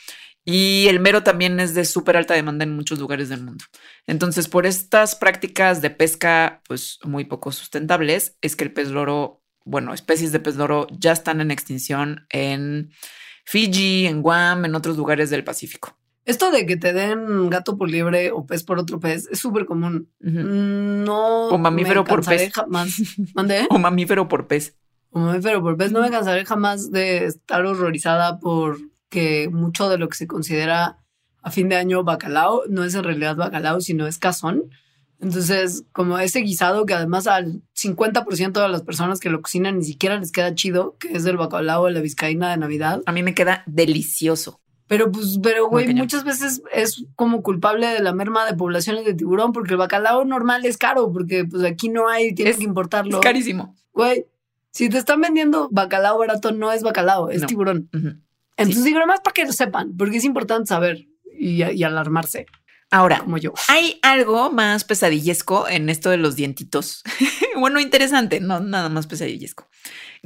[0.45, 3.65] Y el mero también es de súper alta demanda en muchos lugares del mundo.
[4.07, 9.43] Entonces, por estas prácticas de pesca, pues muy poco sustentables, es que el pez loro,
[9.69, 12.91] bueno, especies de pez loro ya están en extinción en
[13.45, 15.97] Fiji, en Guam, en otros lugares del Pacífico.
[16.25, 19.67] Esto de que te den gato por liebre o pez por otro pez es súper
[19.67, 20.11] común.
[20.21, 21.49] No.
[21.49, 22.53] O mamífero me por cansaré pez.
[22.53, 22.91] Jamás.
[23.35, 23.67] ¿Mandé?
[23.71, 24.77] O mamífero por pez.
[25.11, 25.93] O mamífero por pez.
[25.93, 30.99] No me cansaré jamás de estar horrorizada porque mucho de lo que se considera
[31.43, 34.71] a fin de año bacalao no es en realidad bacalao, sino es cazón.
[35.21, 39.85] Entonces, como ese guisado que además al 50% de las personas que lo cocinan ni
[39.85, 43.03] siquiera les queda chido, que es el bacalao de la vizcaína de Navidad.
[43.07, 44.61] A mí me queda delicioso.
[44.87, 49.13] Pero pues, pero güey, muchas veces es como culpable de la merma de poblaciones de
[49.15, 52.65] tiburón, porque el bacalao normal es caro, porque pues aquí no hay, tienes Es- que
[52.65, 53.17] importarlo.
[53.19, 53.77] Es carísimo.
[53.93, 54.25] Güey,
[54.71, 57.47] si te están vendiendo bacalao barato, no es bacalao, es No.
[57.49, 57.91] tiburón.
[57.93, 58.15] Ujú.
[58.57, 61.07] Entonces digo, nada más para que lo sepan, porque es importante saber
[61.39, 62.47] y, y alarmarse,
[62.91, 63.53] Ahora, como yo.
[63.69, 67.03] hay algo más pesadillesco en esto de los dientitos.
[67.59, 69.69] bueno, interesante, no nada más pesadillesco.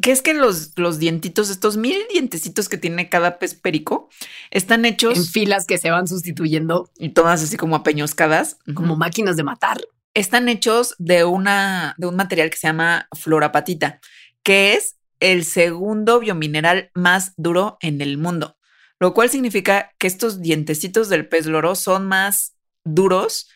[0.01, 4.09] Que es que los, los dientitos, estos mil dientecitos que tiene cada pez perico,
[4.51, 8.59] están hechos En filas que se van sustituyendo y todas así como apeñoscadas.
[8.75, 9.81] como máquinas de matar.
[10.15, 14.01] están hechos de una de un material que se llama florapatita,
[14.43, 18.57] que es el segundo biomineral más duro en el mundo,
[19.03, 23.49] lo cual significa que estos dientecitos del pez loro son más duros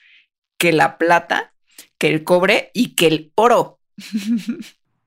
[0.58, 1.52] que la plata,
[1.98, 3.78] que el cobre y que el oro.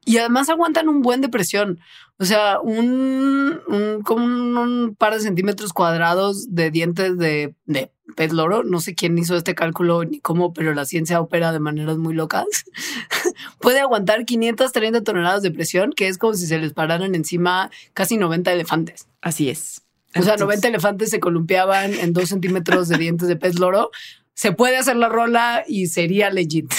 [0.06, 1.80] Y además aguantan un buen de presión.
[2.18, 7.92] O sea, un, un- como un, un par de centímetros cuadrados de dientes de, de
[8.16, 8.64] pez loro.
[8.64, 12.16] No sé quién hizo este cálculo ni cómo, pero la ciencia opera de maneras muy
[12.16, 12.46] locas.
[13.60, 18.18] Puede aguantar 530 toneladas de presión, que es como si se les pararan encima casi
[18.18, 19.08] 90 elefantes.
[19.22, 19.84] Así es.
[20.16, 23.92] O sea, Entonces, 90 elefantes se columpiaban en dos centímetros de dientes de pez loro.
[24.34, 26.74] Se puede hacer la rola y sería legit.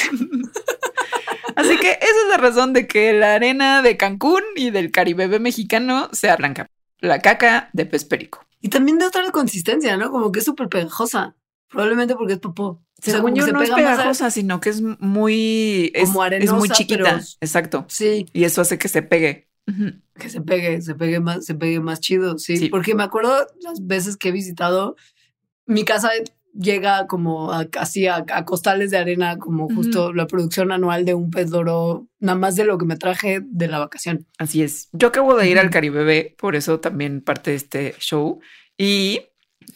[1.56, 5.38] Así que esa es la razón de que la arena de Cancún y del Caribe
[5.38, 6.66] mexicano sea blanca.
[7.00, 8.44] La caca de pez perico.
[8.60, 10.10] Y también de otra consistencia, ¿no?
[10.10, 11.34] Como que es súper pegajosa.
[11.68, 12.64] Probablemente porque es popó.
[12.66, 15.90] O sea, Según yo, se no es a- pegajosa, sino que es muy.
[15.94, 17.02] Es, Como es muy chiquita.
[17.04, 17.84] pero- Exacto.
[17.88, 19.48] Sí, Y eso hace que se pegue.
[20.18, 22.38] Que se pegue, se pegue más, se pegue más chido.
[22.38, 22.68] Sí, Sí.
[22.68, 24.96] porque me acuerdo las veces que he visitado
[25.66, 26.10] mi casa
[26.52, 31.14] llega como a, casi a, a costales de arena, como justo la producción anual de
[31.14, 34.26] un pez loro, nada más de lo que me traje de la vacación.
[34.36, 34.88] Así es.
[34.92, 35.72] Yo acabo de ir al Ujú.
[35.74, 38.40] Caribe, por eso también parte de este show.
[38.76, 39.20] Y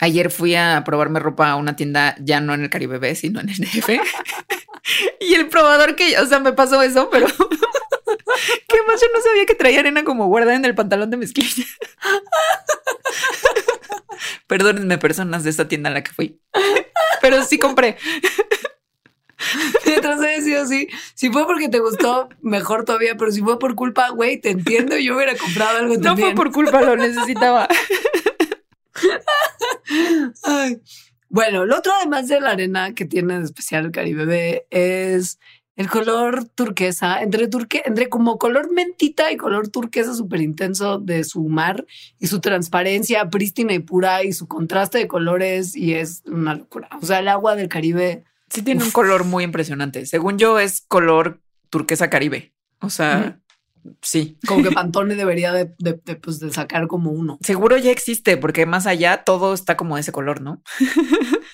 [0.01, 3.51] ayer fui a probarme ropa a una tienda ya no en el Caribe, sino en
[3.51, 3.90] el DF.
[5.20, 7.29] y el probador que, o sea, me pasó eso, pero
[8.68, 11.64] que más yo no sabía que traía arena como guardada en el pantalón de mezclilla.
[14.46, 16.40] Perdónenme, personas de esta tienda a la que fui.
[17.20, 17.96] Pero sí compré.
[19.87, 23.74] Mientras he sido así, si fue porque te gustó, mejor todavía, pero si fue por
[23.74, 26.28] culpa, güey, te entiendo, yo hubiera comprado algo No también.
[26.28, 27.68] fue por culpa, lo necesitaba.
[30.42, 30.80] Ay.
[31.28, 35.40] Bueno, lo otro además de la arena que tiene de especial el Caribe es
[35.76, 41.24] el color turquesa, entre, turque, entre como color mentita y color turquesa súper intenso de
[41.24, 41.84] su mar
[42.20, 46.88] y su transparencia prístina y pura y su contraste de colores y es una locura.
[47.02, 48.24] O sea, el agua del Caribe.
[48.50, 50.06] Sí tiene un color muy impresionante.
[50.06, 52.54] Según yo, es color turquesa caribe.
[52.80, 53.40] O sea,
[54.00, 54.38] sí.
[54.46, 57.38] Como que Pantone debería de, de- de, pues, de sacar como uno.
[57.42, 60.62] Seguro ya existe, porque más allá todo está como de ese color, ¿no?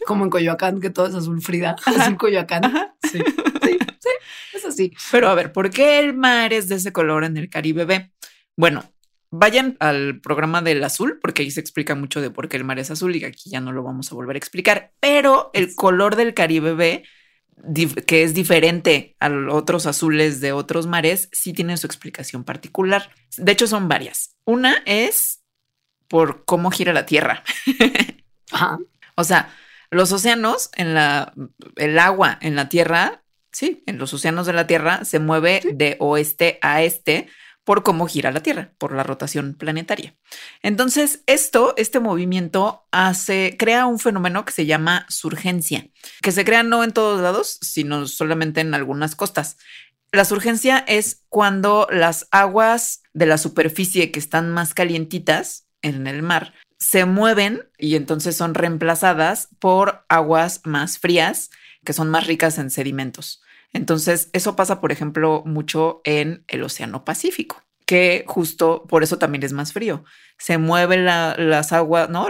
[0.07, 1.77] Como en Coyoacán, que todo es azul Frida.
[1.87, 2.63] Azul Coyoacán.
[3.11, 3.25] Sí, sí,
[4.51, 4.93] sí, es así.
[5.11, 8.11] Pero a ver, ¿por qué el mar es de ese color en el Caribe B?
[8.57, 8.93] Bueno,
[9.31, 12.79] vayan al programa del azul, porque ahí se explica mucho de por qué el mar
[12.79, 14.93] es azul y aquí ya no lo vamos a volver a explicar.
[15.01, 17.05] Pero el color del Caribe B,
[18.07, 23.11] que es diferente a los otros azules de otros mares, sí tiene su explicación particular.
[23.37, 24.37] De hecho, son varias.
[24.45, 25.43] Una es
[26.09, 27.45] por cómo gira la Tierra.
[28.51, 28.79] Ajá.
[29.15, 29.55] O sea,
[29.91, 31.33] los océanos en la,
[31.77, 33.20] el agua en la Tierra,
[33.53, 37.29] sí, en los océanos de la Tierra se mueve de oeste a este
[37.65, 40.17] por cómo gira la Tierra, por la rotación planetaria.
[40.63, 45.87] Entonces, esto, este movimiento hace, crea un fenómeno que se llama surgencia,
[46.23, 49.59] que se crea no en todos lados, sino solamente en algunas costas.
[50.11, 56.23] La surgencia es cuando las aguas de la superficie que están más calientitas en el
[56.23, 61.51] mar se mueven y entonces son reemplazadas por aguas más frías
[61.85, 63.43] que son más ricas en sedimentos.
[63.73, 69.43] Entonces, eso pasa, por ejemplo, mucho en el Océano Pacífico, que justo por eso también
[69.45, 70.05] es más frío.
[70.39, 72.29] Se mueven las aguas, ¿no?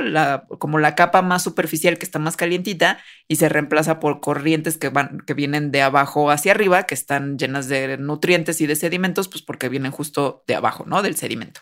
[0.59, 4.89] Como la capa más superficial que está más calientita y se reemplaza por corrientes que
[4.89, 9.29] van, que vienen de abajo hacia arriba, que están llenas de nutrientes y de sedimentos,
[9.29, 11.03] pues porque vienen justo de abajo, ¿no?
[11.03, 11.61] Del sedimento.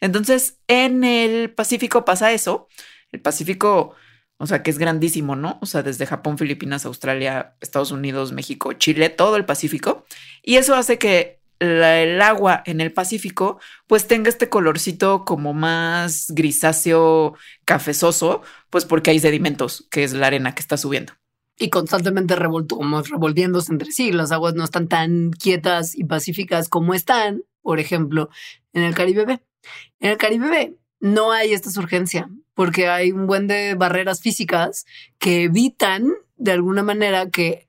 [0.00, 2.68] Entonces, en el Pacífico pasa eso.
[3.10, 3.94] El Pacífico,
[4.38, 5.58] o sea, que es grandísimo, ¿no?
[5.62, 10.04] O sea, desde Japón, Filipinas, Australia, Estados Unidos, México, Chile, todo el Pacífico.
[10.42, 16.26] Y eso hace que el agua en el Pacífico pues tenga este colorcito como más
[16.28, 21.14] grisáceo, cafezoso, pues porque hay sedimentos, que es la arena que está subiendo.
[21.58, 24.12] Y constantemente revolviéndose entre sí.
[24.12, 28.28] Las aguas no están tan quietas y pacíficas como están, por ejemplo,
[28.74, 29.40] en el Caribe.
[30.00, 34.86] En el Caribe no hay esta urgencia porque hay un buen de barreras físicas
[35.18, 37.66] que evitan de alguna manera que,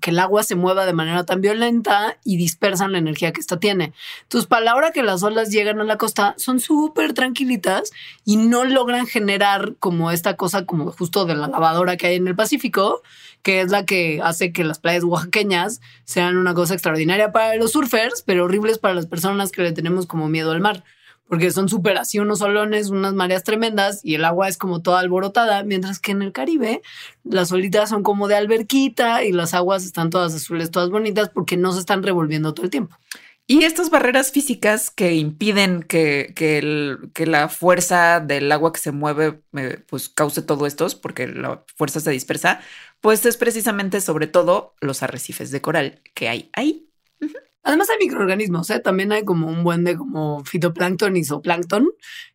[0.00, 3.58] que el agua se mueva de manera tan violenta y dispersan la energía que esta
[3.60, 3.92] tiene.
[4.22, 7.92] Entonces, para la hora que las olas llegan a la costa, son súper tranquilitas
[8.24, 12.26] y no logran generar como esta cosa como justo de la lavadora que hay en
[12.26, 13.02] el Pacífico,
[13.42, 17.72] que es la que hace que las playas oaxaqueñas sean una cosa extraordinaria para los
[17.72, 20.82] surfers, pero horribles para las personas que le tenemos como miedo al mar
[21.28, 25.00] porque son súper así unos solones, unas mareas tremendas y el agua es como toda
[25.00, 26.82] alborotada, mientras que en el Caribe
[27.24, 31.56] las olitas son como de alberquita y las aguas están todas azules, todas bonitas porque
[31.56, 32.96] no se están revolviendo todo el tiempo.
[33.46, 39.42] Y estas barreras físicas que impiden que, que, la fuerza del agua que se mueve
[39.54, 42.60] eh, pues cause todo esto, porque la fuerza se dispersa,
[43.02, 46.88] pues es precisamente sobre todo los arrecifes de coral que hay ahí.
[47.64, 48.78] Además hay microorganismos, ¿eh?
[48.78, 51.88] también hay como un buen de como fitoplancton y zooplancton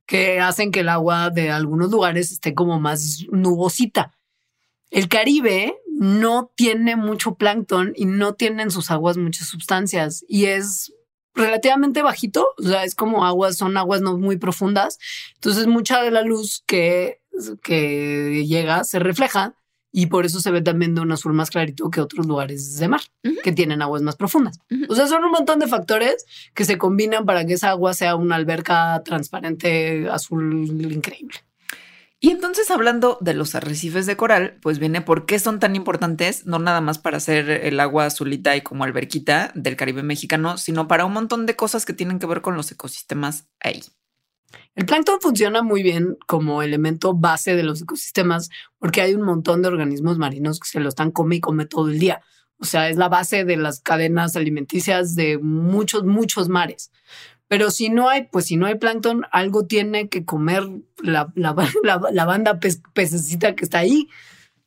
[0.08, 4.18] que hacen que el agua de algunos lugares esté como más nubosita.
[4.90, 10.46] El Caribe no tiene mucho plancton y no tiene en sus aguas muchas sustancias y
[10.46, 10.94] es
[11.36, 14.98] relativamente bajito, o sea, es como aguas, son aguas no muy profundas.
[15.36, 17.22] Entonces mucha de la luz que,
[17.62, 19.59] que llega se refleja
[19.92, 22.88] y por eso se ve también de un azul más clarito que otros lugares de
[22.88, 23.02] mar,
[23.44, 24.60] que tienen aguas más profundas.
[24.88, 28.16] O sea, son un montón de factores que se combinan para que esa agua sea
[28.16, 31.40] una alberca transparente, azul increíble.
[32.22, 36.46] Y entonces hablando de los arrecifes de coral, pues viene por qué son tan importantes,
[36.46, 40.90] no nada más para hacer el agua azulita y como alberquita del Caribe mexicano, sino
[40.90, 43.84] para un montón de cosas que tienen que ver con los ecosistemas ahí.
[44.76, 49.62] El plancton funciona muy bien como elemento base de los ecosistemas porque hay un montón
[49.62, 52.22] de organismos marinos que se lo están come y come todo el día.
[52.60, 56.92] O sea, es la base de las cadenas alimenticias de muchos, muchos mares.
[57.48, 60.64] Pero si no hay, pues si no hay plancton, algo tiene que comer
[61.02, 61.56] la, la,
[62.12, 62.60] la, banda
[62.94, 64.08] pececita que está ahí.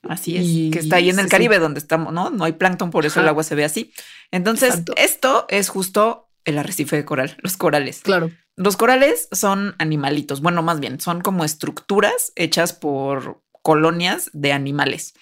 [0.02, 2.30] Así es, que está ahí en el Caribe donde estamos, ¿no?
[2.30, 3.92] No hay plancton, por eso el agua se ve así.
[4.32, 8.00] Entonces, esto es justo el arrecife de coral, los corales.
[8.02, 8.30] Claro.
[8.56, 15.14] Los corales son animalitos, bueno, más bien, son como estructuras hechas por colonias de animales.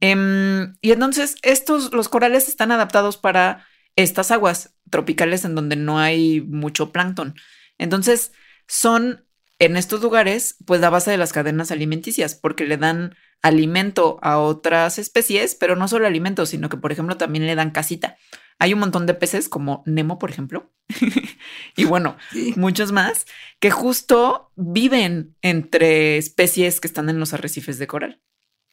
[0.00, 5.98] Em, y entonces estos, los corales están adaptados para estas aguas tropicales en donde no
[5.98, 7.34] hay mucho plancton.
[7.78, 8.32] Entonces
[8.68, 9.24] son
[9.58, 14.38] en estos lugares, pues la base de las cadenas alimenticias, porque le dan alimento a
[14.38, 18.16] otras especies, pero no solo alimento, sino que, por ejemplo, también le dan casita.
[18.58, 20.72] Hay un montón de peces como Nemo, por ejemplo,
[21.76, 22.16] y bueno,
[22.56, 23.26] muchos más,
[23.58, 28.20] que justo viven entre especies que están en los arrecifes de coral.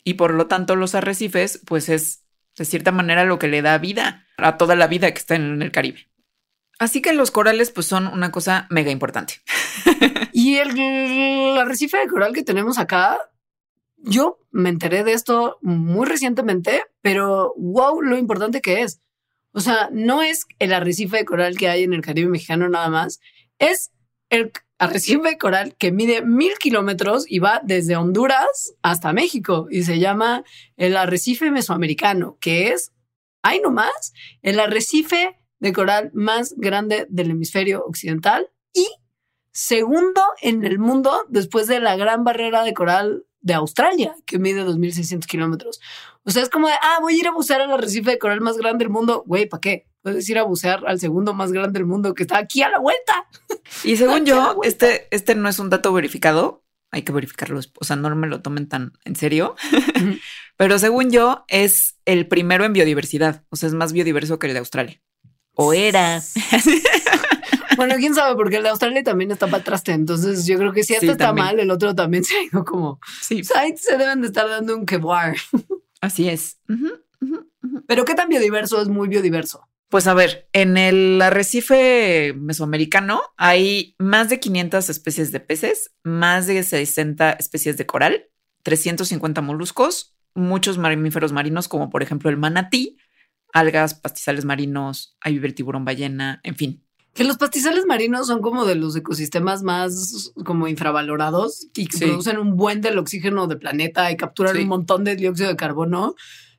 [0.04, 2.26] Y por lo tanto, los arrecifes, pues es
[2.58, 5.62] de cierta manera lo que le da vida a toda la vida que está en
[5.62, 6.10] el Caribe.
[6.80, 9.36] Así que los corales pues son una cosa mega importante.
[10.34, 13.20] y el, arrecife de coral que tenemos acá,
[13.98, 19.00] yo me enteré de esto muy recientemente, pero wow, lo importante que es.
[19.54, 22.90] O sea, no es el arrecife de coral que hay en el Caribe mexicano nada
[22.90, 23.20] más,
[23.60, 23.92] es
[24.30, 29.84] el arrecife de coral que mide mil kilómetros y va desde Honduras hasta México y
[29.84, 30.44] se llama
[30.78, 32.92] el arrecife mesoamericano, que es,
[33.44, 38.88] hay nomás, el arrecife de coral más grande del hemisferio occidental y
[39.52, 44.64] segundo en el mundo después de la gran barrera de coral de Australia, que mide
[44.64, 45.80] 2.600 kilómetros.
[46.24, 48.42] O sea, es como de, ah, voy a ir a bucear al arrecife de coral
[48.42, 49.24] más grande del mundo.
[49.26, 49.88] Güey, ¿para qué?
[50.02, 52.80] Puedes ir a bucear al segundo más grande del mundo que está aquí a la
[52.80, 53.28] vuelta.
[53.84, 56.64] Y según yo, este, este no es un dato verificado.
[56.92, 57.62] Hay que verificarlo.
[57.80, 59.56] O sea, no me lo tomen tan en serio.
[60.58, 63.46] Pero según yo, es el primero en biodiversidad.
[63.50, 65.02] O sea, es más biodiverso que el de Australia.
[65.56, 66.22] O era.
[67.78, 69.94] Bueno, quién sabe, porque el de Australia también está para traste.
[69.94, 73.00] Entonces, yo creo que si esto está mal, el otro también se ha ido como.
[73.22, 73.42] Sí.
[73.56, 75.36] ahí se deben de estar dando un quebar.
[76.02, 76.60] Así es.
[77.88, 79.68] Pero qué tan biodiverso es muy biodiverso.
[79.90, 86.48] Pues a ver, en el arrecife mesoamericano hay más de 500 especies de peces, más
[86.48, 88.30] de 60 especies de coral,
[88.64, 92.98] 350 moluscos, muchos mamíferos marinos como por ejemplo el manatí,
[93.52, 96.86] algas, pastizales marinos, hay viver tiburón ballena, en fin.
[97.14, 102.06] Que los pastizales marinos son como de los ecosistemas más como infravalorados y que Sí.
[102.06, 104.62] producen un buen del oxígeno del planeta y capturan Sí.
[104.64, 106.16] un montón de dióxido de carbono.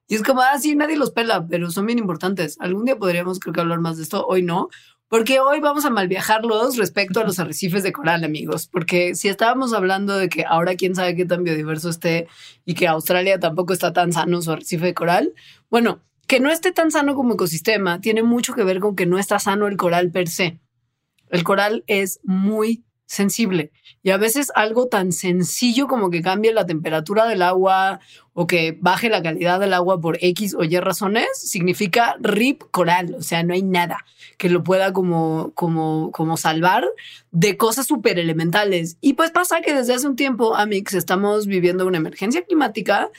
[0.08, 2.56] Y es como, ah, sí, nadie los pela, pero son bien importantes.
[2.60, 4.26] Algún día podríamos, creo que, hablar más de esto.
[4.26, 4.68] Hoy no,
[5.08, 8.68] porque hoy vamos a malviajarlos respecto a los arrecifes de coral, amigos.
[8.70, 12.26] Porque si estábamos hablando de que ahora quién sabe qué tan biodiverso esté
[12.66, 15.32] y que Australia tampoco está tan sano su arrecife de coral,
[15.70, 16.00] bueno,
[16.32, 19.38] que no esté tan sano como ecosistema tiene mucho que ver con que no está
[19.38, 20.60] sano el coral per se.
[21.28, 23.70] El coral es muy sensible
[24.02, 28.00] y a veces algo tan sencillo como que cambie la temperatura del agua
[28.32, 33.14] o que baje la calidad del agua por X o Y razones significa RIP coral,
[33.18, 33.98] o sea, no hay nada
[34.38, 36.86] que lo pueda como, como, como salvar
[37.30, 38.96] de cosas súper elementales.
[39.02, 43.10] Y pues pasa que desde hace un tiempo, Amix, estamos viviendo una emergencia climática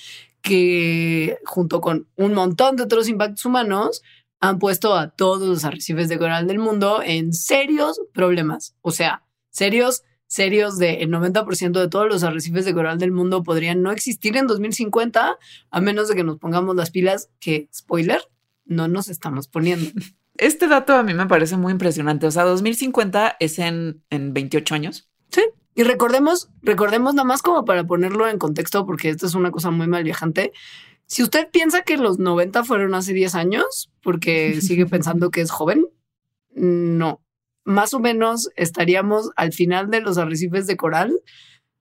[0.44, 4.04] que junto con un montón de otros impactos humanos
[4.42, 8.76] han puesto a todos los arrecifes de coral del mundo en serios problemas.
[8.82, 13.42] O sea, serios, serios de el 90% de todos los arrecifes de coral del mundo
[13.42, 15.38] podrían no existir en 2050
[15.72, 18.20] a menos de que nos pongamos las pilas que, spoiler,
[18.66, 19.90] no nos estamos poniendo.
[20.36, 22.26] Este dato a mí me parece muy impresionante.
[22.26, 25.13] O sea, 2050 es en, en 28 años.
[25.76, 29.72] Y recordemos, recordemos nada más como para ponerlo en contexto, porque esto es una cosa
[29.72, 30.52] muy mal viajante.
[31.06, 35.52] Si usted piensa que los 90 fueron hace 10 años, porque sigue pensando que es
[35.52, 35.86] joven,
[36.56, 37.22] no.
[37.66, 41.14] Más o menos estaríamos al final de los arrecifes de coral,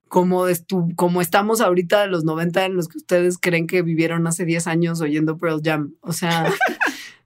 [0.09, 4.27] como, estu- como estamos ahorita de los 90 en los que ustedes creen que vivieron
[4.27, 5.95] hace 10 años oyendo Pearl Jam.
[6.01, 6.53] O sea,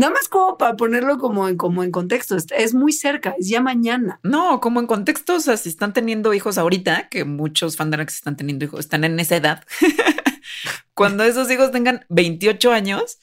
[0.00, 2.36] nada más como para ponerlo como en, como en contexto.
[2.36, 4.18] Es, muy cerca, es ya mañana.
[4.22, 8.36] No, como en contexto, o sea, si están teniendo hijos ahorita, que muchos Fandarax están
[8.36, 9.64] teniendo hijos, están en esa edad.
[10.94, 13.18] Cuando esos hijos tengan 28 años,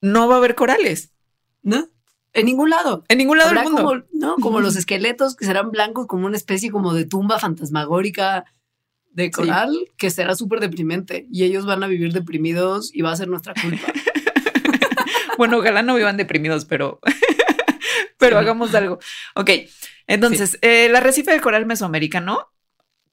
[0.00, 1.12] no va a haber corales
[1.62, 1.88] ¿no?
[2.32, 3.04] En ningún lado.
[3.08, 3.88] en ningún lado Habrá del mundo.
[3.88, 4.36] como, ¿no?
[4.36, 8.44] como los esqueletos que serán blancos, como una especie como de tumba fantasmagórica
[9.12, 11.26] de coral, que será súper deprimente.
[11.30, 13.86] Y ellos van a vivir deprimidos y va a ser nuestra culpa.
[15.36, 17.00] Bueno, ojalá no vivan deprimidos, pero,
[18.18, 18.40] pero Sí.
[18.42, 18.98] hagamos algo.
[19.34, 19.50] Ok,
[20.06, 22.52] entonces, eh, el arrecife de coral mesoamericano,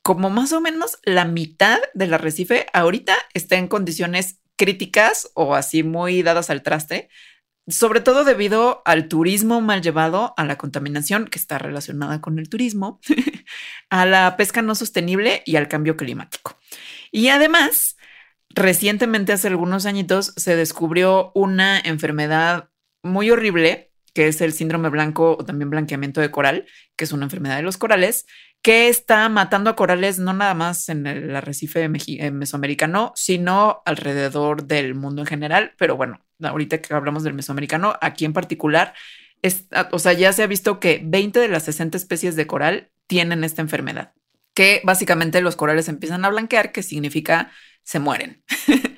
[0.01, 5.83] como más o menos la mitad del arrecife, ahorita está en condiciones críticas o así
[5.83, 7.09] muy dadas al traste,
[7.67, 12.49] sobre todo debido al turismo mal llevado, a la contaminación que está relacionada con el
[12.49, 12.99] turismo,
[13.89, 16.59] a la pesca no sostenible y al cambio climático.
[17.11, 17.95] Y además,
[18.55, 22.69] recientemente, hace algunos añitos, se descubrió una enfermedad
[23.03, 27.25] muy horrible, que es el síndrome blanco o también blanqueamiento de coral, que es una
[27.25, 28.25] enfermedad de los corales,
[28.61, 34.65] que está matando a corales no nada más en el arrecife eh, mesoamericano, sino alrededor
[34.65, 35.73] del mundo en general.
[35.77, 38.93] Pero bueno, ahorita que hablamos del mesoamericano, aquí en particular,
[39.41, 42.91] es- o sea, ya se ha visto que 20 de las 60 especies de coral
[43.07, 44.13] tienen esta enfermedad,
[44.53, 47.51] que básicamente los corales empiezan a blanquear, que significa
[47.83, 48.43] se mueren.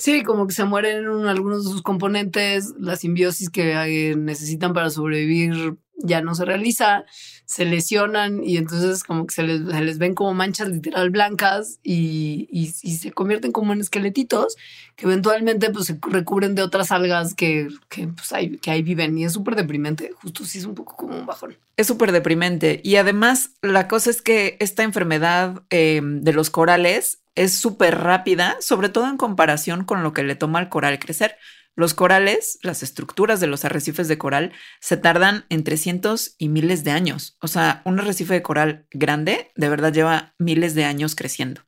[0.00, 4.72] Sí, como que se mueren un- algunos de sus componentes, la simbiosis que eh, necesitan
[4.72, 7.04] para sobrevivir ya no se realiza,
[7.44, 11.80] se lesionan y entonces como que se les, se les ven como manchas literal blancas
[11.82, 14.54] y, y- y se convierten como en esqueletitos
[14.94, 19.18] que eventualmente pues se recubren de otras algas que, que, pues, ahí, que ahí viven
[19.18, 21.56] y es súper deprimente, justo sí es un poco como un bajón.
[21.76, 22.80] Es súper deprimente.
[22.84, 28.56] Y además, la cosa es que esta enfermedad eh, de los corales es súper rápida,
[28.60, 31.36] sobre todo en comparación con lo que le toma al coral crecer.
[31.76, 36.82] Los corales, las estructuras de los arrecifes de coral, se tardan entre cientos y miles
[36.82, 37.36] de años.
[37.40, 41.60] O sea, un arrecife de coral grande de verdad lleva miles de años creciendo.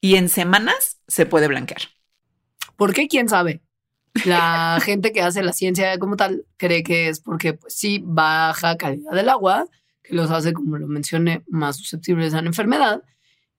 [0.00, 1.82] Y en semanas se puede blanquear.
[2.74, 3.06] ¿Por qué?
[3.06, 3.62] ¿Quién sabe?
[4.24, 8.76] La gente que hace la ciencia como tal cree que es porque, pues sí, baja
[8.76, 9.66] calidad del agua,
[10.02, 13.04] que los hace, como lo mencioné, más susceptibles a la enfermedad.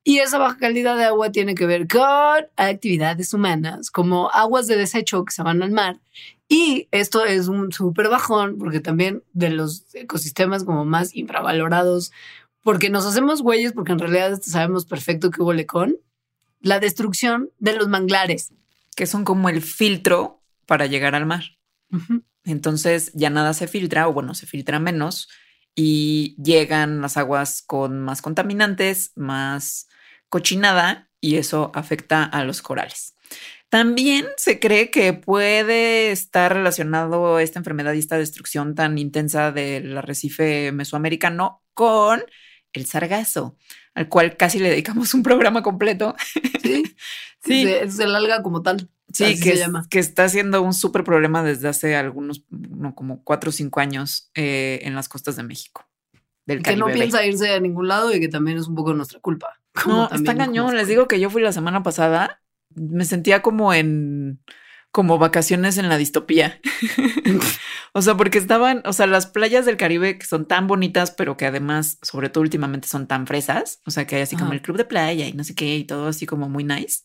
[0.04, 4.76] Y esa baja calidad de agua tiene que ver con actividades humanas, como aguas de
[4.76, 6.00] desecho que se van al mar.
[6.50, 12.12] Y esto es un súper bajón, porque también de los ecosistemas como más infravalorados,
[12.62, 15.96] porque nos hacemos güeyes, porque en realidad sabemos perfecto que huele con
[16.60, 18.52] la destrucción de los manglares.
[18.96, 21.44] que son como el filtro para llegar al mar.
[22.44, 25.30] Entonces ya nada se filtra, o bueno, se filtra menos
[25.76, 29.88] y llegan las aguas con más contaminantes, más
[30.34, 33.14] cochinada y eso afecta a los corales.
[33.70, 39.96] También se cree que puede estar relacionado esta enfermedad y esta destrucción tan intensa del
[39.96, 42.24] arrecife mesoamericano con
[42.74, 43.56] el sargazo,
[43.94, 46.16] al cual casi le dedicamos un programa completo.
[46.64, 46.84] Sí,
[47.46, 47.68] Sí.
[47.68, 48.90] Es el alga como tal.
[49.12, 49.86] Sí, que, se es- llama.
[49.92, 54.32] que está siendo un súper problema desde hace algunos, no, como cuatro o cinco años
[54.34, 55.86] eh, en las costas de México.
[56.48, 58.94] Del Que no Caribe piensa irse a ningún lado y que también es un poco
[58.96, 59.60] nuestra culpa.
[59.88, 60.76] No, está cañón.
[60.78, 62.42] Les digo que yo fui la semana pasada.
[62.76, 64.40] Me sentía como en
[64.94, 66.62] como vacaciones en la distopía.
[67.94, 71.36] o sea, porque estaban, o sea, las playas del Caribe que son tan bonitas, pero
[71.36, 73.82] que además, sobre todo últimamente, son tan fresas.
[73.88, 75.84] O sea, que hay así como el club de playa y no sé qué, y
[75.86, 77.02] todo así como muy nice.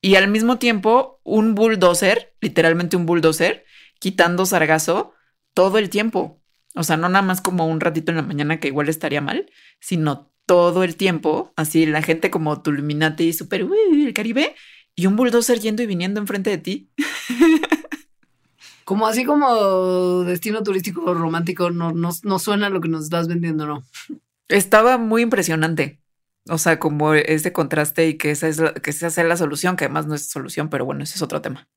[0.00, 3.64] Y al mismo tiempo, un bulldozer, literalmente un bulldozer,
[3.98, 5.12] quitando sargazo
[5.52, 6.40] todo el tiempo.
[6.76, 9.50] O sea, no nada más como un ratito en la mañana que igual estaría mal,
[9.80, 14.56] sino todo el tiempo, así la gente como Tuluminati, súper, uy, el Caribe,
[14.96, 16.90] y un bulldozer yendo y viniendo enfrente de ti.
[18.84, 23.64] Como así como destino turístico romántico, no, no, no suena lo que nos estás vendiendo,
[23.64, 23.84] ¿no?
[24.48, 26.00] Estaba muy impresionante.
[26.48, 29.76] O sea, como ese contraste y que esa es la, que esa sea la solución,
[29.76, 31.68] que además no es solución, pero bueno, ese es otro tema.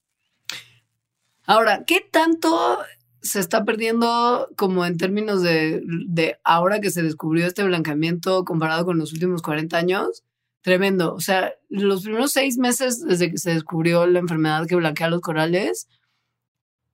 [1.46, 2.80] Ahora, ¿qué tanto
[3.24, 8.86] se está perdiendo como en términos de, de ahora que se descubrió este blanqueamiento comparado
[8.86, 10.24] con los últimos 40 años?
[10.62, 11.14] Tremendo.
[11.14, 15.22] O sea, los primeros seis meses desde que se descubrió la enfermedad que blanquea los
[15.22, 15.88] corales,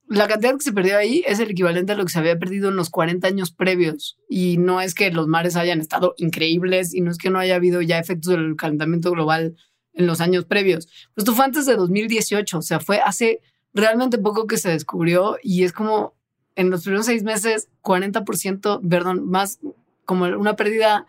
[0.08, 2.70] la cantidad que se perdió ahí es el equivalente a lo que se había perdido
[2.70, 4.18] en los 40 años previos.
[4.28, 7.56] Y no es que los mares hayan estado increíbles y no es que no haya
[7.56, 9.56] habido ya efectos del calentamiento global
[9.94, 10.88] en los años previos.
[11.16, 13.42] Esto fue antes de 2018, o sea, fue hace
[13.74, 16.16] realmente poco que se descubrió y es como
[16.60, 19.60] en los primeros seis meses, 40%, perdón, más
[20.04, 21.08] como una pérdida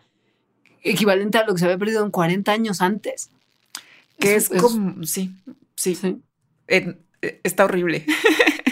[0.84, 3.30] equivalente a lo que se había perdido en 40 años antes.
[4.20, 5.34] Que es, como, sí,
[5.74, 5.98] sí,
[6.68, 7.00] eh,
[7.42, 8.06] está horrible.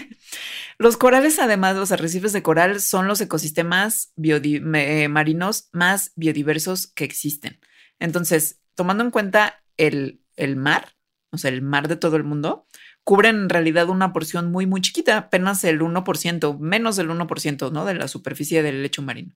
[0.79, 7.03] los corales, además, los arrecifes de coral son los ecosistemas eh, marinos más biodiversos que
[7.03, 7.59] existen.
[7.99, 10.95] Entonces, tomando en cuenta el, el mar,
[11.33, 12.69] o sea, el mar de todo el mundo,
[13.09, 17.87] cubren en realidad una porción muy, muy chiquita, apenas el 1%, menos del 1%, ¿no?
[17.87, 19.35] De la superficie del lecho marino.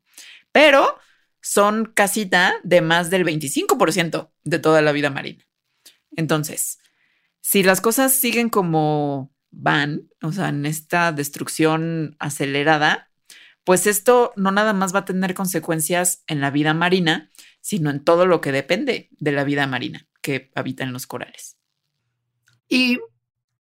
[0.52, 0.98] Pero
[1.40, 5.42] son casita de más del 25% de toda la vida marina.
[6.14, 6.80] Entonces,
[7.40, 13.10] si las cosas siguen como van, o sea, en esta destrucción acelerada,
[13.64, 17.30] pues esto no nada más va a tener consecuencias en la vida marina,
[17.62, 21.56] sino en todo lo que depende de la vida marina que habita en los corales.
[22.68, 22.98] Y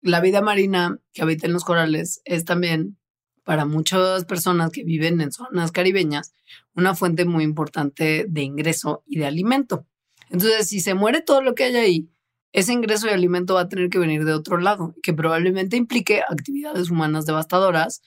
[0.05, 2.97] la vida marina que habita en los corales es también
[3.43, 6.33] para muchas personas que viven en zonas caribeñas
[6.75, 9.87] una fuente muy importante de ingreso y de alimento.
[10.29, 12.09] Entonces, si se muere todo lo que hay ahí,
[12.51, 16.21] ese ingreso y alimento va a tener que venir de otro lado, que probablemente implique
[16.21, 18.01] actividades humanas devastadoras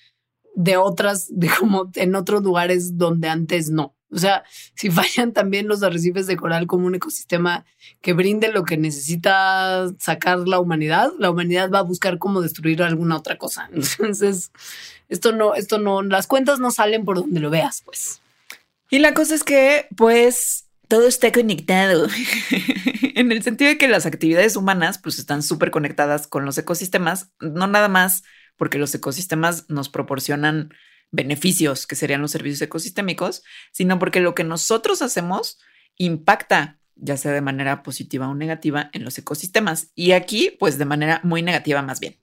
[0.55, 3.97] de otras, de como en otros lugares donde antes no.
[4.11, 4.44] O sea,
[4.74, 7.64] si fallan también los arrecifes de coral como un ecosistema
[8.00, 12.82] que brinde lo que necesita sacar la humanidad, la humanidad va a buscar cómo destruir
[12.82, 13.68] alguna otra cosa.
[13.72, 14.52] Entonces,
[15.09, 18.20] esto no, esto no, las cuentas no salen por donde lo veas, pues.
[18.90, 22.09] Y la cosa es que, pues, todo está conectado.
[23.14, 27.30] en el sentido de que las actividades humanas, pues, están súper conectadas con los ecosistemas,
[27.40, 28.22] no nada más
[28.56, 30.74] porque los ecosistemas nos proporcionan
[31.11, 33.42] beneficios, que serían los servicios ecosistémicos,
[33.72, 35.59] sino porque lo que nosotros hacemos
[35.96, 39.90] impacta, ya sea de manera positiva o negativa, en los ecosistemas.
[39.94, 42.16] Y aquí, pues, de manera muy negativa más bien.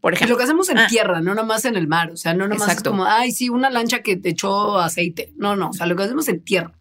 [0.00, 0.86] Por Y ejemplo, lo que hacemos en Ah.
[0.88, 2.10] tierra, no nada más en el mar.
[2.10, 2.90] O sea, no nada más es Exacto.
[2.90, 5.32] como, ay, sí, una lancha que te echó aceite.
[5.36, 5.70] No, no.
[5.70, 6.78] O sea, lo que hacemos en tierra.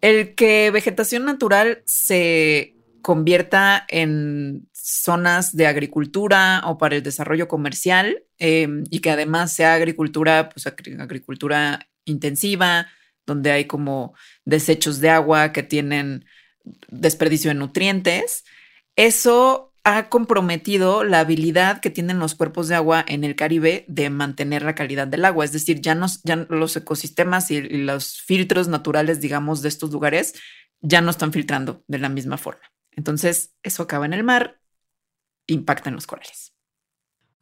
[0.00, 8.22] El que vegetación natural se convierta en zonas de agricultura o para el desarrollo comercial
[8.38, 12.86] eh, y que además sea agricultura, pues agri- agricultura intensiva,
[13.26, 14.14] donde hay como
[14.44, 16.24] desechos de agua que tienen
[16.88, 18.44] desperdicio de nutrientes,
[18.94, 24.10] eso ha comprometido la habilidad que tienen los cuerpos de agua en el Caribe de
[24.10, 25.44] mantener la calidad del agua.
[25.44, 30.34] Es decir, ya, nos, ya los ecosistemas y los filtros naturales, digamos, de estos lugares
[30.80, 32.62] ya no están filtrando de la misma forma.
[32.92, 34.60] Entonces, eso acaba en el mar,
[35.46, 36.52] impacta en los corales.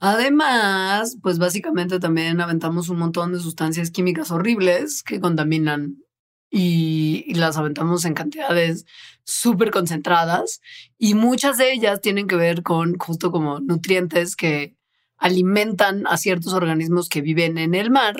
[0.01, 5.97] Además, pues básicamente también aventamos un montón de sustancias químicas horribles que contaminan
[6.51, 8.87] y, y las aventamos en cantidades
[9.25, 10.61] súper concentradas
[10.99, 14.77] y muchas de ellas tienen que ver con justo como nutrientes que
[15.17, 18.17] alimentan a ciertos organismos que viven en el mar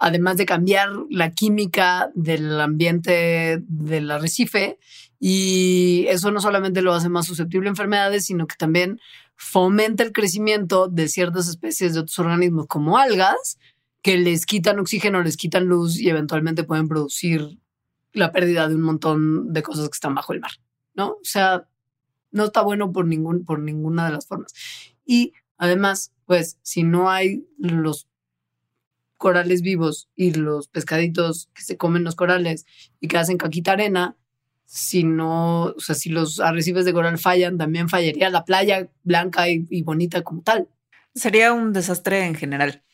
[0.00, 4.78] además de cambiar la química del ambiente del arrecife.
[5.22, 8.98] Y eso no solamente lo hace más susceptible a enfermedades, sino que también
[9.36, 13.58] fomenta el crecimiento de ciertas especies de otros organismos como algas
[14.02, 17.58] que les quitan oxígeno, les quitan luz y eventualmente pueden producir
[18.12, 20.52] la pérdida de un montón de cosas que están bajo el mar,
[20.94, 21.10] ¿no?
[21.10, 21.68] O sea,
[22.32, 24.54] no está bueno por, ningún, por ninguna de las formas.
[25.04, 28.08] Y además, pues, si no hay los
[29.16, 32.64] corales vivos y los pescaditos que se comen los corales
[33.00, 34.16] y que hacen caquita arena,
[34.72, 39.48] si no, o sea, si los arrecifes de coral fallan, también fallaría la playa blanca
[39.48, 40.68] y, y bonita como tal.
[41.12, 42.84] Sería un desastre en general.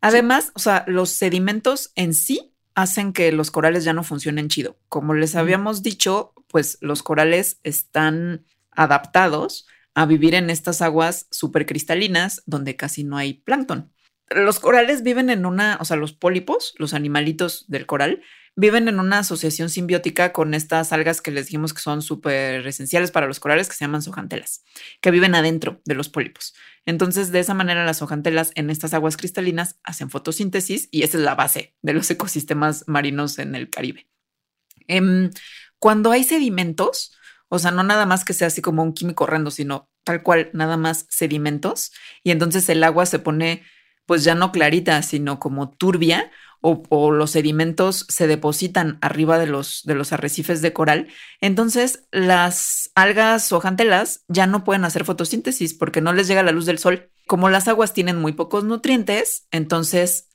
[0.00, 4.78] Además, o sea, los sedimentos en sí hacen que los corales ya no funcionen chido.
[4.88, 12.42] Como les habíamos dicho, pues los corales están adaptados a vivir en estas aguas supercristalinas
[12.46, 13.92] donde casi no hay plancton.
[14.30, 18.22] Los corales viven en una, o sea, los pólipos, los animalitos del coral,
[18.56, 23.10] viven en una asociación simbiótica con estas algas que les dijimos que son súper esenciales
[23.10, 24.64] para los corales, que se llaman sojantelas,
[25.02, 26.54] que viven adentro de los pólipos.
[26.86, 31.24] Entonces, de esa manera, las sojantelas en estas aguas cristalinas hacen fotosíntesis y esa es
[31.24, 34.08] la base de los ecosistemas marinos en el Caribe.
[34.88, 35.30] Em,
[35.78, 37.12] cuando hay sedimentos,
[37.48, 40.50] o sea, no nada más que sea así como un químico horrendo, sino tal cual,
[40.54, 41.92] nada más sedimentos,
[42.22, 43.62] y entonces el agua se pone
[44.06, 46.30] pues ya no clarita, sino como turbia,
[46.88, 51.08] o, los sedimentos se depositan arriba de los, de los arrecifes de coral,
[51.40, 56.52] entonces las algas o jantelas ya no pueden hacer fotosíntesis porque no les llega la
[56.52, 57.10] luz del sol.
[57.26, 60.30] Como las aguas tienen muy pocos nutrientes, entonces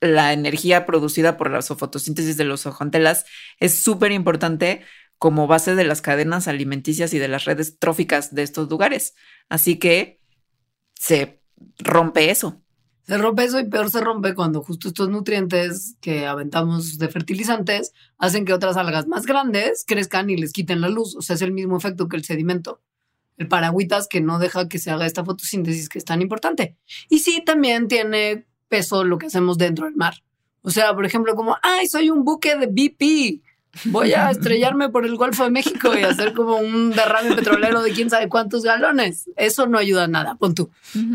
[0.00, 3.24] la energía producida por la fotosíntesis de los hojantelas
[3.60, 4.82] es súper importante
[5.18, 9.14] como base de las cadenas alimenticias y de las redes tróficas de estos lugares.
[9.48, 10.20] Así que
[10.94, 11.40] se
[11.78, 12.62] rompe eso.
[13.06, 17.92] Se rompe eso y peor se rompe cuando justo estos nutrientes que aventamos de fertilizantes
[18.18, 21.14] hacen que otras algas más grandes crezcan y les quiten la luz.
[21.14, 22.82] O sea, es el mismo efecto que el sedimento.
[23.36, 26.76] El paragüitas que no deja que se haga esta fotosíntesis que es tan importante.
[27.08, 30.24] Y sí, también tiene peso lo que hacemos dentro del mar.
[30.62, 33.45] O sea, por ejemplo, como, ay, soy un buque de BP
[33.84, 37.92] voy a estrellarme por el Golfo de México y hacer como un derrame petrolero de
[37.92, 39.30] quién sabe cuántos galones.
[39.36, 40.70] Eso no ayuda a nada, pon tú.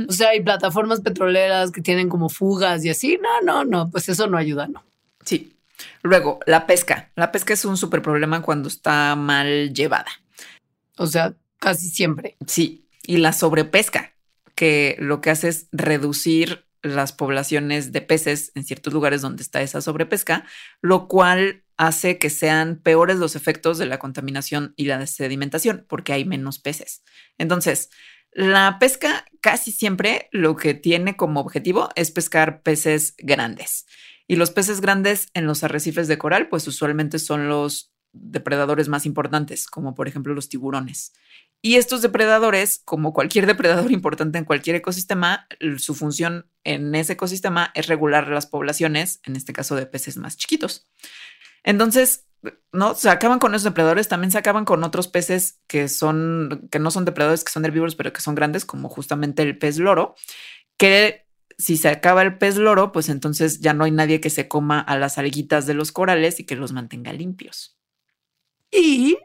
[0.07, 3.19] O sea, hay plataformas petroleras que tienen como fugas y así.
[3.21, 4.83] No, no, no, pues eso no ayuda, no.
[5.25, 5.55] Sí.
[6.03, 7.11] Luego, la pesca.
[7.15, 10.11] La pesca es un súper problema cuando está mal llevada.
[10.97, 12.37] O sea, casi siempre.
[12.45, 12.85] Sí.
[13.03, 14.13] Y la sobrepesca,
[14.55, 19.61] que lo que hace es reducir las poblaciones de peces en ciertos lugares donde está
[19.61, 20.45] esa sobrepesca,
[20.81, 26.13] lo cual hace que sean peores los efectos de la contaminación y la sedimentación, porque
[26.13, 27.03] hay menos peces.
[27.37, 27.89] Entonces,
[28.33, 33.85] la pesca casi siempre lo que tiene como objetivo es pescar peces grandes.
[34.27, 39.05] Y los peces grandes en los arrecifes de coral, pues usualmente son los depredadores más
[39.05, 41.13] importantes, como por ejemplo los tiburones.
[41.61, 45.47] Y estos depredadores, como cualquier depredador importante en cualquier ecosistema,
[45.77, 50.37] su función en ese ecosistema es regular las poblaciones, en este caso de peces más
[50.37, 50.87] chiquitos.
[51.63, 52.25] Entonces,
[52.71, 56.79] no se acaban con esos depredadores, también se acaban con otros peces que son, que
[56.79, 60.15] no son depredadores, que son herbívoros, pero que son grandes, como justamente el pez loro,
[60.77, 64.47] que si se acaba el pez loro, pues entonces ya no hay nadie que se
[64.47, 67.77] coma a las alguitas de los corales y que los mantenga limpios.
[68.71, 69.17] Y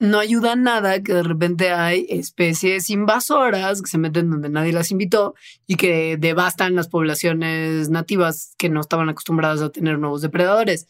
[0.00, 4.90] no ayuda nada que de repente hay especies invasoras que se meten donde nadie las
[4.90, 5.34] invitó
[5.66, 10.86] y que devastan las poblaciones nativas que no estaban acostumbradas a tener nuevos depredadores.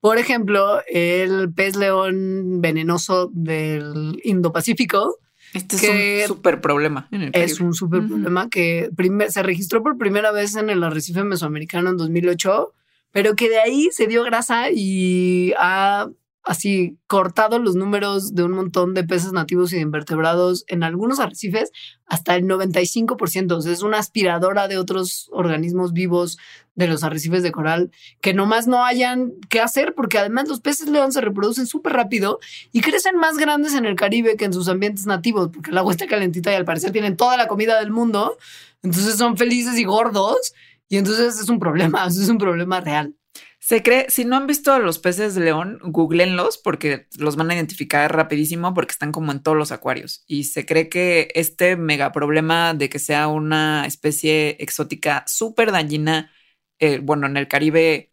[0.00, 5.18] Por ejemplo, el pez león venenoso del Indo-Pacífico.
[5.52, 7.08] Este es un súper problema.
[7.10, 8.88] es un súper problema que
[9.28, 12.72] se registró por primera vez en el arrecife mesoamericano en 2008,
[13.10, 16.08] pero que de ahí se dio grasa y ha
[16.50, 21.20] así cortado los números de un montón de peces nativos y de invertebrados en algunos
[21.20, 21.70] arrecifes
[22.06, 23.52] hasta el 95%.
[23.52, 26.38] O sea, es una aspiradora de otros organismos vivos
[26.74, 30.88] de los arrecifes de coral que nomás no hayan qué hacer porque además los peces
[30.88, 32.40] león se reproducen súper rápido
[32.72, 35.92] y crecen más grandes en el Caribe que en sus ambientes nativos porque el agua
[35.92, 38.36] está calentita y al parecer tienen toda la comida del mundo.
[38.82, 40.52] Entonces son felices y gordos
[40.88, 43.14] y entonces es un problema, es un problema real.
[43.62, 47.50] Se cree, si no han visto a los peces de león, googleenlos porque los van
[47.50, 50.24] a identificar rapidísimo porque están como en todos los acuarios.
[50.26, 56.32] Y se cree que este mega problema de que sea una especie exótica súper dañina,
[56.78, 58.12] eh, bueno, en el Caribe,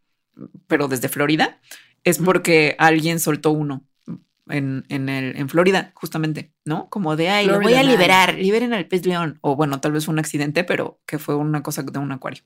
[0.67, 1.61] pero desde Florida,
[2.03, 3.85] es porque alguien soltó uno
[4.49, 6.89] en, en, el, en Florida, justamente, ¿no?
[6.89, 9.39] Como de, ay, lo voy a liberar, liberen al pez león.
[9.41, 12.43] O bueno, tal vez fue un accidente, pero que fue una cosa de un acuario.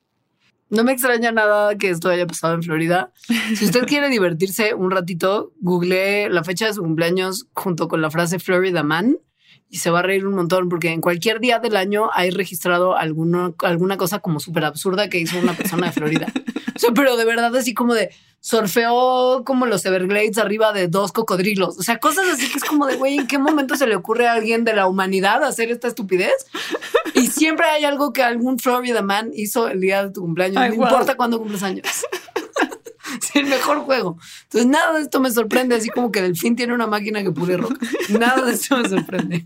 [0.72, 3.12] No me extraña nada que esto haya pasado en Florida.
[3.56, 8.10] Si usted quiere divertirse un ratito, googleé la fecha de su cumpleaños junto con la
[8.10, 9.18] frase Florida Man
[9.70, 12.96] y se va a reír un montón porque en cualquier día del año hay registrado
[12.96, 16.28] alguna, alguna cosa como súper absurda que hizo una persona de Florida.
[16.76, 21.12] O sea, pero de verdad así como de surfeó como los Everglades arriba de dos
[21.12, 21.78] cocodrilos.
[21.78, 24.28] O sea, cosas así que es como de, güey, ¿en qué momento se le ocurre
[24.28, 26.48] a alguien de la humanidad hacer esta estupidez?
[27.14, 30.58] Y siempre hay algo que algún Florida man hizo el día de tu cumpleaños.
[30.58, 30.90] Ay, no guau.
[30.90, 31.86] importa cuándo cumples años.
[33.22, 34.18] Es el mejor juego.
[34.44, 37.58] Entonces, nada de esto me sorprende, así como que Delfín tiene una máquina que pule
[37.58, 37.78] rock.
[38.10, 39.44] Nada de esto me sorprende.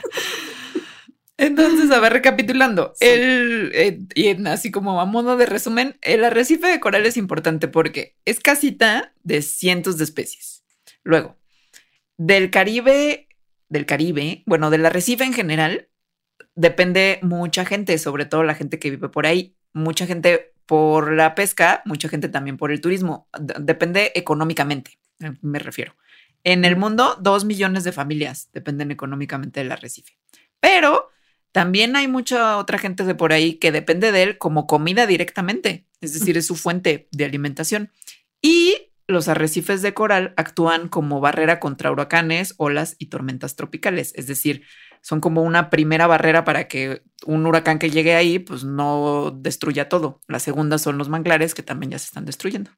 [1.38, 6.68] Entonces, a ver, recapitulando, el, eh, y así como a modo de resumen, el arrecife
[6.68, 10.64] de coral es importante porque es casita de cientos de especies.
[11.04, 11.38] Luego,
[12.18, 13.28] del Caribe,
[13.68, 15.90] del Caribe, bueno, del arrecife en general,
[16.56, 21.36] depende mucha gente, sobre todo la gente que vive por ahí, mucha gente por la
[21.36, 23.28] pesca, mucha gente también por el turismo,
[23.60, 25.96] depende económicamente, eh, me refiero.
[26.46, 30.18] En el mundo, dos millones de familias dependen económicamente del arrecife.
[30.60, 31.10] Pero
[31.56, 35.88] también hay mucha otra gente de por ahí que depende de él como comida directamente,
[36.02, 37.94] es decir, es su fuente de alimentación.
[38.42, 44.28] Y los arrecifes de coral actúan como barrera contra huracanes, olas y tormentas tropicales, es
[44.28, 44.64] decir,
[45.00, 49.88] son como una primera barrera para que un huracán que llegue ahí pues no destruya
[49.88, 50.20] todo.
[50.28, 52.72] La segunda son los manglares que también ya se están destruyendo.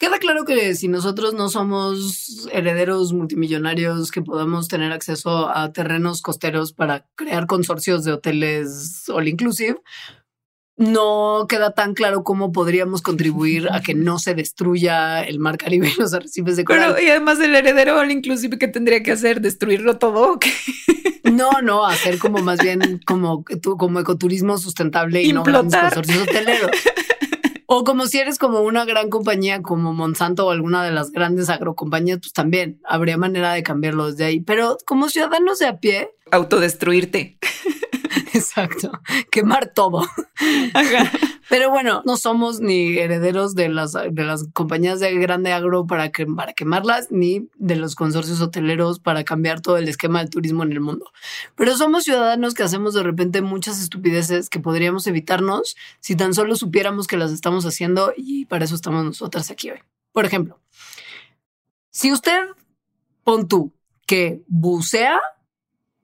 [0.00, 6.22] Queda claro que si nosotros no somos herederos multimillonarios que podamos tener acceso a terrenos
[6.22, 9.76] costeros para crear consorcios de hoteles all inclusive,
[10.78, 15.92] no queda tan claro cómo podríamos contribuir a que no se destruya el mar Caribe
[15.94, 16.94] y los arrecifes de coral.
[16.94, 20.32] Pero y además el heredero all inclusive que tendría que hacer destruirlo todo.
[20.32, 20.50] ¿o qué?
[21.30, 23.44] No, no, hacer como más bien como,
[23.76, 26.70] como ecoturismo sustentable y no grandes consorcios hoteleros.
[27.72, 31.48] O como si eres como una gran compañía como Monsanto o alguna de las grandes
[31.48, 34.40] agrocompañías, pues también habría manera de cambiarlo desde ahí.
[34.40, 37.38] Pero como ciudadanos de a pie, Autodestruirte.
[38.34, 38.90] exacto,
[39.30, 40.04] quemar todo.
[40.74, 41.12] Ajá.
[41.50, 46.12] Pero bueno, no somos ni herederos de las, de las compañías de grande agro para,
[46.36, 50.70] para quemarlas, ni de los consorcios hoteleros para cambiar todo el esquema del turismo en
[50.70, 51.10] el mundo.
[51.56, 56.54] Pero somos ciudadanos que hacemos de repente muchas estupideces que podríamos evitarnos si tan solo
[56.54, 59.80] supiéramos que las estamos haciendo y para eso estamos nosotras aquí hoy.
[60.12, 60.60] Por ejemplo,
[61.90, 62.38] si usted,
[63.24, 63.72] pon tú,
[64.06, 65.18] que bucea,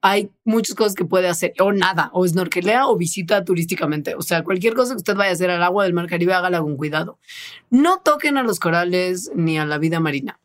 [0.01, 4.15] hay muchas cosas que puede hacer, o nada, o snorkelea o visita turísticamente.
[4.15, 6.61] O sea, cualquier cosa que usted vaya a hacer al agua del Mar Caribe, hágala
[6.61, 7.19] con cuidado.
[7.69, 10.39] No toquen a los corales ni a la vida marina.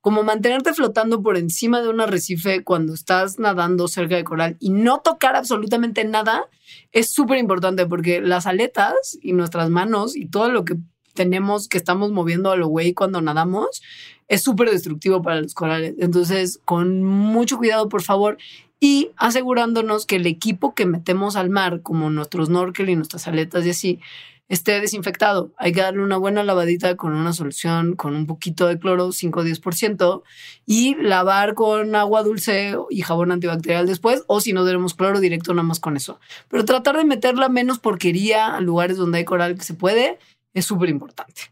[0.00, 4.70] Como mantenerte flotando por encima de un arrecife cuando estás nadando cerca de coral y
[4.70, 6.48] no tocar absolutamente nada
[6.92, 10.76] es súper importante porque las aletas y nuestras manos y todo lo que
[11.16, 13.82] tenemos que estamos moviendo a lo güey cuando nadamos
[14.28, 15.94] es súper destructivo para los corales.
[15.98, 18.38] Entonces, con mucho cuidado, por favor,
[18.78, 23.66] y asegurándonos que el equipo que metemos al mar, como nuestros snorkel y nuestras aletas
[23.66, 24.00] y así,
[24.48, 25.52] esté desinfectado.
[25.56, 29.40] Hay que darle una buena lavadita con una solución con un poquito de cloro, 5
[29.40, 30.22] o 10%,
[30.66, 35.52] y lavar con agua dulce y jabón antibacterial después, o si no tenemos cloro directo,
[35.52, 36.20] nada más con eso.
[36.48, 40.18] Pero tratar de meterla menos porquería a lugares donde hay coral que se puede
[40.56, 41.42] es súper importante.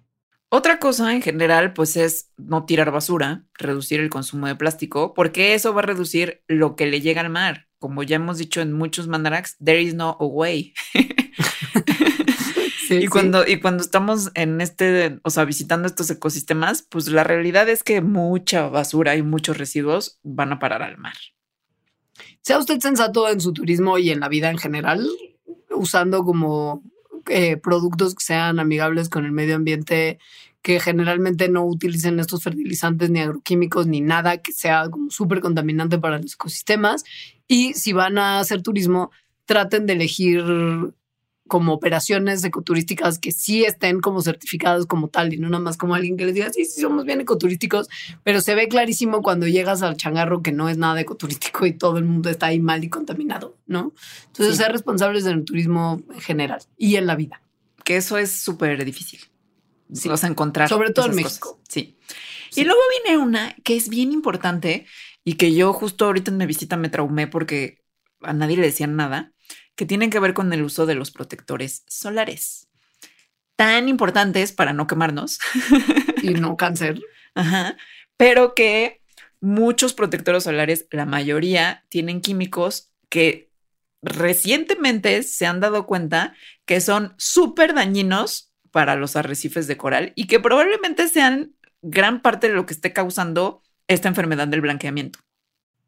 [0.48, 5.54] Otra cosa en general, pues es no tirar basura, reducir el consumo de plástico, porque
[5.54, 7.66] eso va a reducir lo que le llega al mar.
[7.78, 10.72] Como ya hemos dicho en muchos mandaraks, there is no way.
[12.86, 13.06] Sí, Y sí.
[13.06, 17.82] cuando, y cuando estamos en este, o sea, visitando estos ecosistemas, pues la realidad es
[17.82, 21.14] que mucha basura y muchos residuos van a parar al mar.
[22.42, 25.08] Sea usted sensato en su turismo y en la vida en general,
[25.70, 26.82] usando como
[27.28, 30.18] eh, productos que sean amigables con el medio ambiente,
[30.62, 35.98] que generalmente no utilicen estos fertilizantes ni agroquímicos ni nada que sea como súper contaminante
[35.98, 37.04] para los ecosistemas.
[37.46, 39.10] Y si van a hacer turismo,
[39.44, 40.42] traten de elegir
[41.46, 45.94] como operaciones ecoturísticas que sí estén como certificadas como tal y no nada más como
[45.94, 47.88] alguien que les diga, sí, sí, somos bien ecoturísticos,
[48.22, 51.98] pero se ve clarísimo cuando llegas al changarro que no es nada ecoturístico y todo
[51.98, 53.92] el mundo está ahí mal y contaminado, ¿no?
[54.28, 54.62] Entonces, Sí.
[54.62, 57.42] ser responsables del turismo en general y en la vida.
[57.84, 59.20] Que eso es súper difícil.
[59.92, 60.08] Sí.
[60.16, 60.68] Sea, encontrar.
[60.70, 61.58] Sobre todo en México.
[61.58, 61.64] cosas.
[61.68, 61.98] Sí.
[62.50, 62.62] Sí.
[62.62, 64.86] Y luego viene una que es bien importante
[65.24, 67.84] y que yo justo ahorita en mi visita me traumé porque
[68.22, 69.33] a nadie le decían nada,
[69.76, 72.68] que tienen que ver con el uso de los protectores solares.
[73.56, 75.38] Tan importantes para no quemarnos.
[76.22, 77.02] Y no cáncer.
[77.34, 77.76] Ajá.
[78.16, 79.02] Pero que
[79.40, 83.50] muchos protectores solares, la mayoría, tienen químicos que
[84.00, 90.26] recientemente se han dado cuenta que son súper dañinos para los arrecifes de coral y
[90.26, 95.18] que probablemente sean gran parte de lo que esté causando esta enfermedad del blanqueamiento.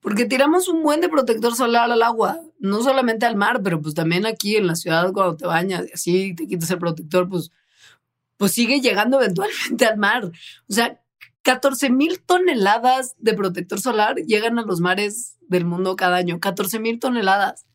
[0.01, 3.95] Porque tiramos un buen de protector solar al agua, no solamente al mar, pero pues
[3.95, 7.51] también aquí en la ciudad cuando te bañas y así te quitas el protector, pues,
[8.37, 10.25] pues sigue llegando eventualmente al mar.
[10.27, 11.01] O sea,
[11.43, 16.41] 14 mil toneladas de protector solar llegan a los mares del mundo cada año.
[16.41, 17.67] 14 mil toneladas.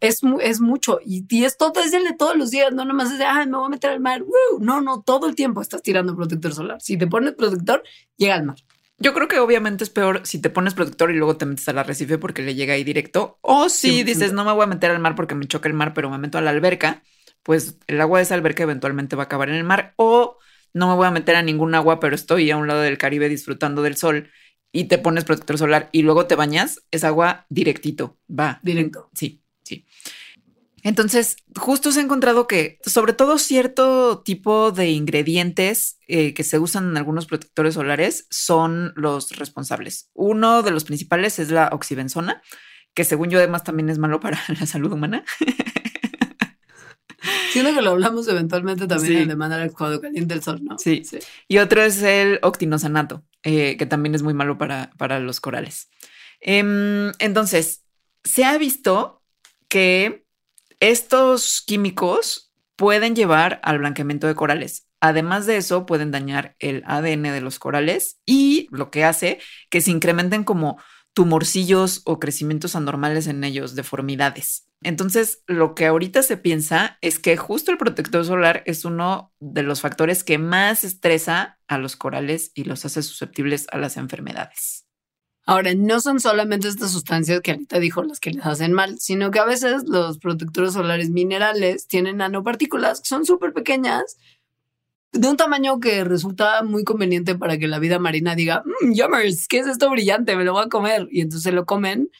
[0.00, 1.00] es, es mucho.
[1.04, 2.72] Y, y esto es de todos los días.
[2.72, 4.22] No nomás es de, ah, me voy a meter al mar.
[4.60, 6.80] No, no, todo el tiempo estás tirando protector solar.
[6.80, 7.82] Si te pones protector,
[8.16, 8.58] llega al mar.
[9.00, 11.78] Yo creo que obviamente es peor si te pones protector y luego te metes al
[11.78, 13.38] arrecife porque le llega ahí directo.
[13.42, 15.94] O si dices, no me voy a meter al mar porque me choca el mar,
[15.94, 17.02] pero me meto a la alberca,
[17.44, 19.94] pues el agua de esa alberca eventualmente va a acabar en el mar.
[19.96, 20.38] O
[20.74, 23.28] no me voy a meter a ningún agua, pero estoy a un lado del Caribe
[23.28, 24.30] disfrutando del sol
[24.72, 28.60] y te pones protector solar y luego te bañas, es agua directito, va.
[28.62, 29.10] Directo.
[29.14, 29.86] Sí, sí.
[30.82, 36.58] Entonces, justo se ha encontrado que, sobre todo cierto tipo de ingredientes eh, que se
[36.58, 40.10] usan en algunos protectores solares son los responsables.
[40.14, 42.42] Uno de los principales es la oxibenzona,
[42.94, 45.24] que según yo además también es malo para la salud humana.
[47.50, 50.78] Siento que lo hablamos eventualmente también en de manera cuando caliente el sol, ¿no?
[50.78, 51.02] Sí.
[51.04, 51.18] sí.
[51.48, 55.88] Y otro es el octinosanato, eh, que también es muy malo para, para los corales.
[56.40, 57.84] Em, entonces,
[58.22, 59.22] se ha visto
[59.68, 60.27] que
[60.80, 64.86] estos químicos pueden llevar al blanqueamiento de corales.
[65.00, 69.38] Además de eso, pueden dañar el ADN de los corales y lo que hace
[69.70, 70.80] que se incrementen como
[71.12, 74.68] tumorcillos o crecimientos anormales en ellos, deformidades.
[74.82, 79.64] Entonces, lo que ahorita se piensa es que justo el protector solar es uno de
[79.64, 84.87] los factores que más estresa a los corales y los hace susceptibles a las enfermedades.
[85.48, 89.30] Ahora, no son solamente estas sustancias que ahorita dijo las que les hacen mal, sino
[89.30, 94.18] que a veces los protectores solares minerales tienen nanopartículas que son súper pequeñas,
[95.12, 99.48] de un tamaño que resulta muy conveniente para que la vida marina diga, mmm, yummers,
[99.48, 100.36] ¿qué es esto brillante?
[100.36, 101.08] Me lo voy a comer.
[101.10, 102.10] Y entonces lo comen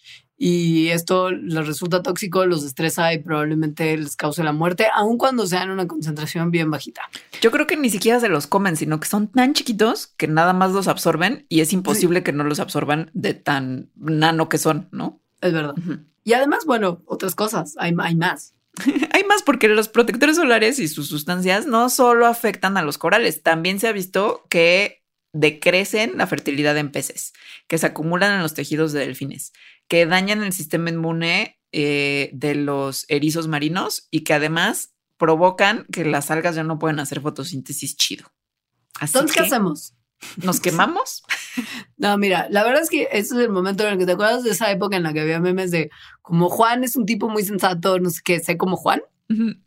[0.41, 5.47] y esto les resulta tóxico, los estresa y probablemente les cause la muerte, aun cuando
[5.49, 7.03] sean una concentración bien bajita.
[7.41, 10.53] Yo creo que ni siquiera se los comen, sino que son tan chiquitos que nada
[10.53, 14.89] más los absorben y es imposible que no los absorban de tan nano que son,
[14.93, 15.20] ¿no?
[15.41, 15.74] Es verdad.
[16.22, 18.55] Y además, bueno, otras cosas, hay, hay más.
[19.12, 23.43] hay más porque los protectores solares y sus sustancias no solo afectan a los corales,
[23.43, 27.32] también se ha visto que decrecen la fertilidad en peces,
[27.66, 29.53] que se acumulan en los tejidos de delfines,
[29.89, 36.05] que dañan el sistema inmune eh, de los erizos marinos y que además provocan que
[36.05, 38.26] las algas ya no pueden hacer fotosíntesis chido.
[39.01, 39.95] Entonces, ¿qué hacemos?
[40.36, 41.22] ¿Nos quemamos?
[41.97, 44.45] no, mira, la verdad es que ese es el momento en el que te acuerdas
[44.45, 45.91] de esa época en la que había memes de
[46.22, 49.03] como Juan es un tipo muy sensato, no sé qué, sé como Juan.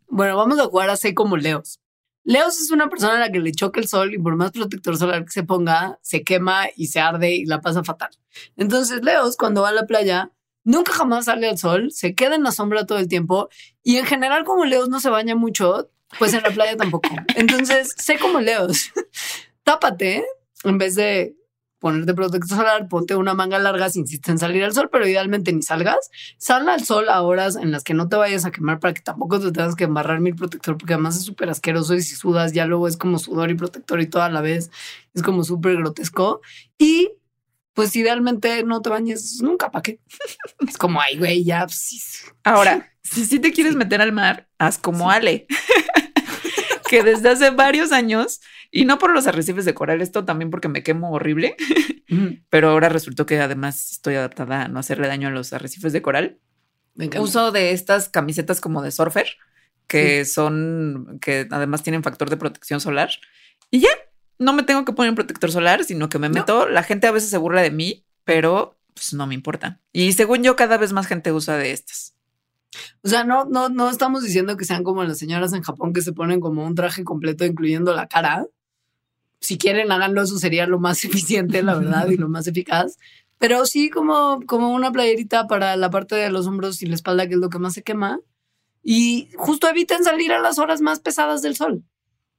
[0.08, 1.81] Bueno, vamos a jugar a sé como Leos.
[2.24, 4.96] Leos es una persona a la que le choca el sol y por más protector
[4.96, 8.10] solar que se ponga, se quema y se arde y la pasa fatal.
[8.56, 10.30] Entonces, Leos, cuando va a la playa,
[10.64, 13.48] nunca jamás sale al sol, se queda en la sombra todo el tiempo
[13.82, 17.08] y en general, como Leos no se baña mucho, pues en la playa tampoco.
[17.36, 18.92] Entonces, sé como Leos,
[19.64, 20.24] tápate
[20.64, 21.34] en vez de
[21.82, 25.52] ponerte protector solar, ponte una manga larga si insistes en salir al sol, pero idealmente
[25.52, 26.12] ni salgas.
[26.38, 29.02] Sal al sol a horas en las que no te vayas a quemar para que
[29.02, 32.52] tampoco te tengas que embarrar mi protector, porque además es súper asqueroso y si sudas
[32.52, 34.70] ya luego es como sudor y protector y toda la vez
[35.12, 36.40] es como súper grotesco.
[36.78, 37.10] Y
[37.74, 39.98] pues idealmente no te bañes nunca, ¿para qué?
[40.68, 41.66] es como, ay, güey, ya.
[41.66, 45.48] Pues, Ahora, si sí te quieres meter al mar, haz como Ale,
[46.88, 48.40] que desde hace varios años
[48.74, 51.56] y no por los arrecifes de coral, esto también porque me quemo horrible,
[52.50, 56.00] pero ahora resultó que además estoy adaptada a no hacerle daño a los arrecifes de
[56.00, 56.38] coral.
[57.20, 59.26] Uso de estas camisetas como de surfer,
[59.86, 63.10] que son, que además tienen factor de protección solar.
[63.70, 63.90] Y ya,
[64.38, 66.66] no me tengo que poner protector solar, sino que me meto.
[66.66, 69.80] La gente a veces se burla de mí, pero pues no me importa.
[69.92, 72.14] Y según yo, cada vez más gente usa de estas.
[73.02, 76.00] O sea, no, no, no estamos diciendo que sean como las señoras en Japón que
[76.00, 78.46] se ponen como un traje completo incluyendo la cara,
[79.42, 82.96] si quieren háganlo, eso sería lo más eficiente, la verdad, y lo más eficaz.
[83.38, 87.26] Pero sí como, como una playerita para la parte de los hombros y la espalda,
[87.26, 88.20] que es lo que más se quema.
[88.84, 91.84] Y justo eviten salir a las horas más pesadas del sol.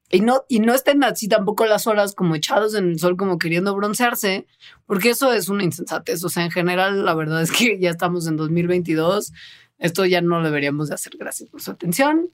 [0.10, 3.38] Y no, y no estén así tampoco las horas como echados en el sol, como
[3.38, 4.46] queriendo broncearse,
[4.86, 6.24] porque eso es una insensatez.
[6.24, 9.34] O sea, en general, la verdad es que ya estamos en 2022.
[9.80, 11.18] Esto ya no deberíamos de hacer.
[11.18, 12.30] Gracias por su atención.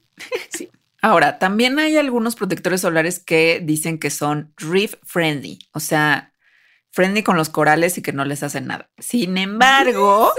[0.49, 0.69] Sí.
[1.01, 6.33] Ahora, también hay algunos protectores solares que dicen que son reef friendly, o sea,
[6.91, 8.89] friendly con los corales y que no les hacen nada.
[8.97, 10.33] Sin embargo,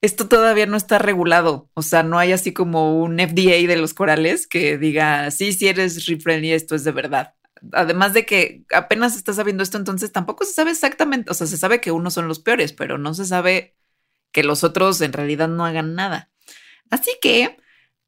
[0.00, 1.70] esto todavía no está regulado.
[1.74, 5.68] O sea, no hay así como un FDA de los corales que diga, sí, si
[5.68, 7.34] eres reef friendly, esto es de verdad.
[7.72, 11.56] Además de que apenas está sabiendo esto, entonces tampoco se sabe exactamente, o sea, se
[11.56, 13.74] sabe que unos son los peores, pero no se sabe
[14.30, 16.30] que los otros en realidad no hagan nada.
[16.90, 17.56] Así que,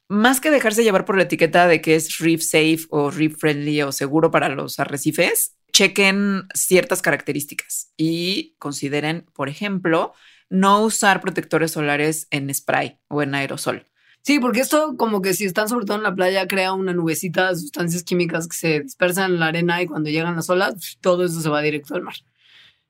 [0.09, 3.81] más que dejarse llevar por la etiqueta de que es reef safe o reef friendly
[3.83, 10.13] o seguro para los arrecifes, chequen ciertas características y consideren, por ejemplo,
[10.49, 13.85] no usar protectores solares en spray o en aerosol.
[14.21, 17.49] Sí, porque esto como que si están sobre todo en la playa crea una nubecita
[17.49, 21.23] de sustancias químicas que se dispersan en la arena y cuando llegan las olas, todo
[21.23, 22.15] eso se va directo al mar.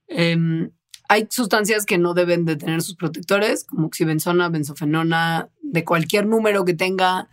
[0.07, 0.71] Em,
[1.09, 6.63] hay sustancias que no deben de tener sus protectores, como oxibenzona, benzofenona, de cualquier número
[6.65, 7.27] que tenga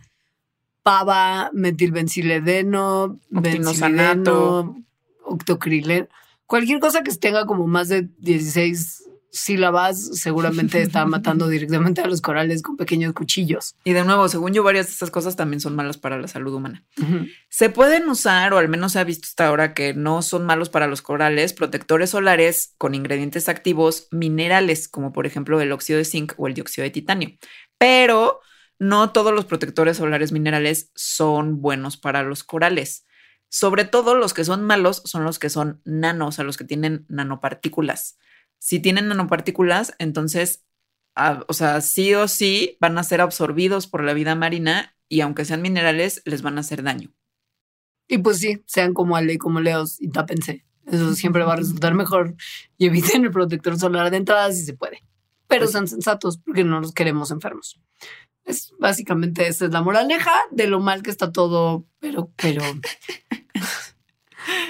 [0.81, 4.63] pava, metilbenziledeno, Octinosanato.
[4.63, 4.85] benzileno,
[5.23, 6.07] octocrileno,
[6.47, 12.21] cualquier cosa que tenga como más de 16 sílabas, seguramente está matando directamente a los
[12.21, 13.75] corales con pequeños cuchillos.
[13.83, 16.53] Y de nuevo, según yo, varias de estas cosas también son malas para la salud
[16.53, 16.83] humana.
[17.49, 20.69] Se pueden usar, o al menos se ha visto hasta ahora que no son malos
[20.69, 26.05] para los corales, protectores solares con ingredientes activos minerales, como por ejemplo el óxido de
[26.05, 27.37] zinc o el dióxido de titanio.
[27.77, 28.41] Pero
[28.79, 33.05] no todos los protectores solares minerales son buenos para los corales.
[33.49, 36.65] Sobre todo los que son malos son los que son nanos, o sea, los que
[36.65, 38.17] tienen nanopartículas.
[38.59, 40.63] Si tienen nanopartículas, entonces,
[41.47, 45.45] o sea, sí o sí van a ser absorbidos por la vida marina y aunque
[45.45, 47.13] sean minerales, les van a hacer daño.
[48.07, 50.65] Y pues sí, sean como Ale y como Leos y tápense.
[50.85, 52.35] Eso siempre va a resultar mejor
[52.77, 55.03] y eviten el protector solar de entrada si se puede.
[55.47, 57.79] Pero Pues- sean sensatos porque no los queremos enfermos.
[58.45, 62.61] Es básicamente esa es la moraleja de lo mal que está todo, pero, pero.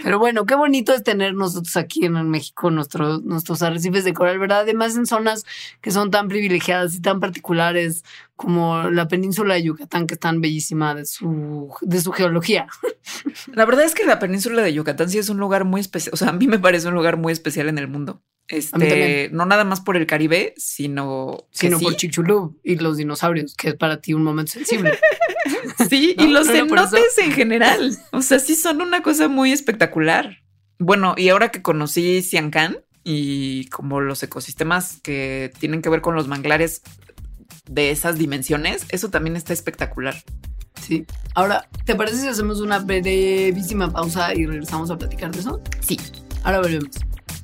[0.03, 4.39] Pero bueno, qué bonito es tener nosotros aquí en México nuestros nuestros arrecifes de coral,
[4.39, 4.61] ¿verdad?
[4.61, 5.45] Además en zonas
[5.81, 8.03] que son tan privilegiadas y tan particulares
[8.35, 12.67] como la península de Yucatán, que es tan bellísima de su, de su geología.
[13.53, 16.13] La verdad es que la península de Yucatán sí es un lugar muy especial.
[16.13, 18.21] O sea, a mí me parece un lugar muy especial en el mundo.
[18.49, 21.83] Este, no nada más por el Caribe, sino sino sí.
[21.83, 24.97] por Chicxulub y los dinosaurios, que es para ti un momento sensible.
[25.89, 27.97] Sí, No, y los no, no, cenotes en general.
[28.11, 30.37] O sea, sí son una cosa muy espectacular.
[30.79, 36.15] Bueno, y ahora que conocí Siancán y como los ecosistemas que tienen que ver con
[36.15, 36.81] los manglares
[37.69, 40.15] de esas dimensiones, eso también está espectacular.
[40.81, 41.05] Sí.
[41.35, 45.61] Ahora, ¿te parece si hacemos una brevísima pausa y regresamos a platicar de eso?
[45.81, 45.97] Sí.
[46.43, 46.91] Ahora volvemos.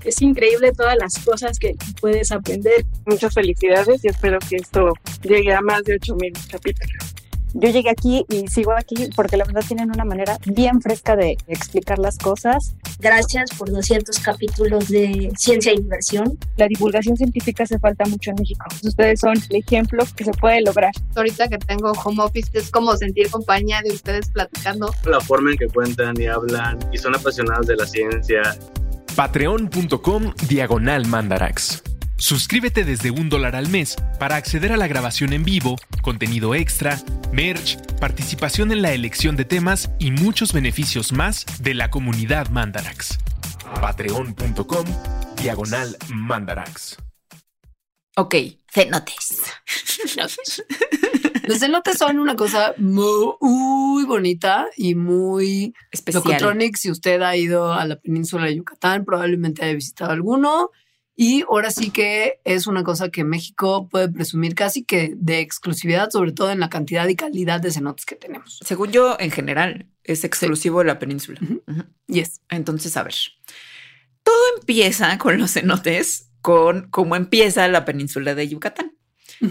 [0.04, 2.86] Es increíble todas las cosas que puedes aprender.
[3.06, 4.94] Muchas felicidades y espero que esto
[5.24, 7.14] llegue a más de 8000 capítulos.
[7.56, 11.38] Yo llegué aquí y sigo aquí porque la verdad tienen una manera bien fresca de
[11.48, 12.76] explicar las cosas.
[13.00, 16.40] Gracias por 200 capítulos de ciencia y diversión.
[16.58, 18.66] La divulgación científica hace falta mucho en México.
[18.84, 20.92] Ustedes son el ejemplo que se puede lograr.
[21.16, 24.92] Ahorita que tengo home office es como sentir compañía de ustedes platicando.
[25.06, 28.42] La forma en que cuentan y hablan y son apasionados de la ciencia.
[29.16, 31.84] Patreon.com Diagonal Mandarax.
[32.18, 37.00] Suscríbete desde un dólar al mes para acceder a la grabación en vivo, contenido extra,
[37.32, 43.20] merch, participación en la elección de temas y muchos beneficios más de la comunidad Mandarax.
[43.80, 44.86] Patreon.com
[45.38, 46.98] Diagonal Mandarax.
[48.16, 48.36] Ok,
[48.74, 49.42] cenotes.
[51.48, 56.24] Los cenotes son una cosa muy, bonita y muy Especial.
[56.24, 56.78] Locotronic.
[56.78, 60.72] Si usted ha ido a la península de Yucatán, probablemente haya visitado alguno.
[61.16, 66.10] Y ahora sí que es una cosa que México puede presumir casi que de exclusividad,
[66.10, 68.60] sobre todo en la cantidad y calidad de cenotes que tenemos.
[68.66, 71.40] Según yo, en general, es exclusivo de la península.
[71.42, 71.84] Ujú.
[72.08, 72.42] Yes.
[72.50, 73.14] Entonces, a ver.
[74.24, 78.98] Todo empieza con los cenotes, con cómo empieza la península de Yucatán.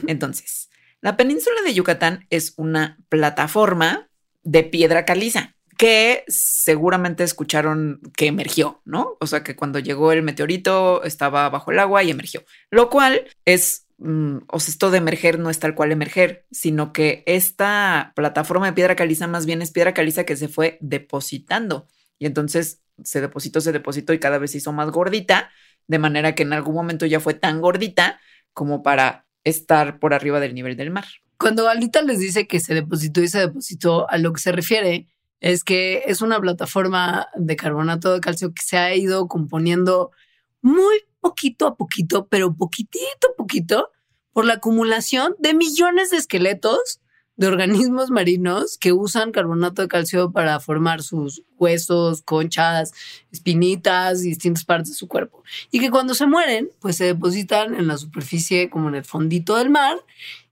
[0.07, 0.71] Entonces,
[1.01, 4.11] la península de Yucatán es una plataforma
[4.45, 9.17] de piedra caliza que seguramente escucharon que emergió, ¿no?
[9.21, 13.25] O sea, que cuando llegó el meteorito estaba bajo el agua y emergió, lo cual
[13.47, 18.13] es, mm, o sea, esto de emerger no es tal cual emerger, sino que esta
[18.15, 21.89] plataforma de piedra caliza más bien es piedra caliza que se fue depositando
[22.19, 25.51] y entonces se depositó, se depositó y cada vez se hizo más gordita,
[25.87, 28.21] de manera que en algún momento ya fue tan gordita
[28.53, 31.05] como para estar por arriba del nivel del mar.
[31.39, 35.09] Cuando Alita les dice que se depositó y se depositó, a lo que se refiere
[35.41, 40.13] es que es una plataforma de carbonato de calcio que se ha ido componiendo
[40.61, 43.91] muy poquito a poquito, pero poquitito a poquito,
[44.33, 47.01] por la acumulación de millones de esqueletos
[47.37, 52.93] de organismos marinos que usan carbonato de calcio para formar sus huesos, conchas,
[53.31, 55.43] espinitas y distintas partes de su cuerpo.
[55.71, 59.57] Y que cuando se mueren, pues se depositan en la superficie como en el fondito
[59.57, 59.99] del mar,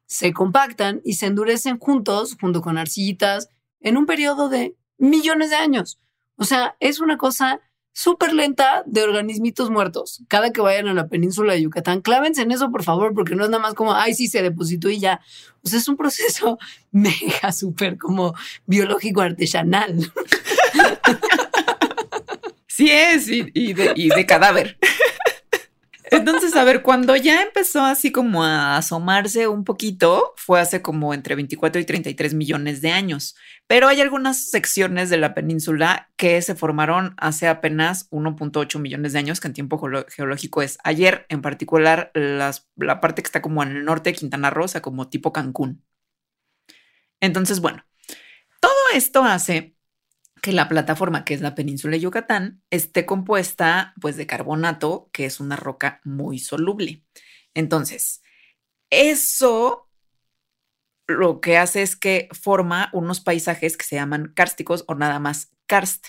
[0.07, 3.49] se compactan y se endurecen juntos, junto con arcillitas,
[3.81, 5.99] en un periodo de millones de años.
[6.37, 7.61] O sea, es una cosa
[7.93, 10.23] súper lenta de organismitos muertos.
[10.29, 13.45] Cada que vayan a la península de Yucatán, clávense en eso, por favor, porque no
[13.45, 15.21] es nada más como, ay, sí, se depositó y ya.
[15.63, 16.59] O sea, es un proceso
[16.91, 18.35] mega súper como
[18.67, 20.13] biológico artesanal.
[22.81, 24.79] Sí es, y, y de, y de cadáver.
[26.11, 31.15] Entonces, a ver, cuando ya empezó así como a asomarse un poquito, fue hace como
[31.15, 33.37] entre 24 y 33 millones de años.
[33.69, 39.21] Pero hay algunas secciones de la península que se formaron hace apenas 1.8 millones de
[39.21, 43.77] años, que en tiempo geológico es ayer, en particular la parte que está como en
[43.77, 45.85] el norte de Quintana Roo, o sea, como tipo Cancún.
[47.21, 47.85] Entonces, bueno,
[48.61, 49.77] todo esto hace
[50.41, 55.27] que la plataforma, que es la península de Yucatán, esté compuesta pues de carbonato, que
[55.27, 57.05] es una roca muy soluble.
[57.55, 58.23] Entonces,
[58.91, 59.89] eso
[61.07, 65.53] lo que hace es que forma unos paisajes que se llaman kársticos o nada más
[65.67, 66.09] karst,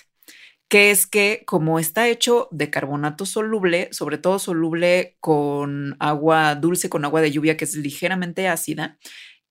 [0.68, 6.88] que es que como está hecho de carbonato soluble, sobre todo soluble con agua dulce,
[6.88, 8.98] con agua de lluvia que es ligeramente ácida,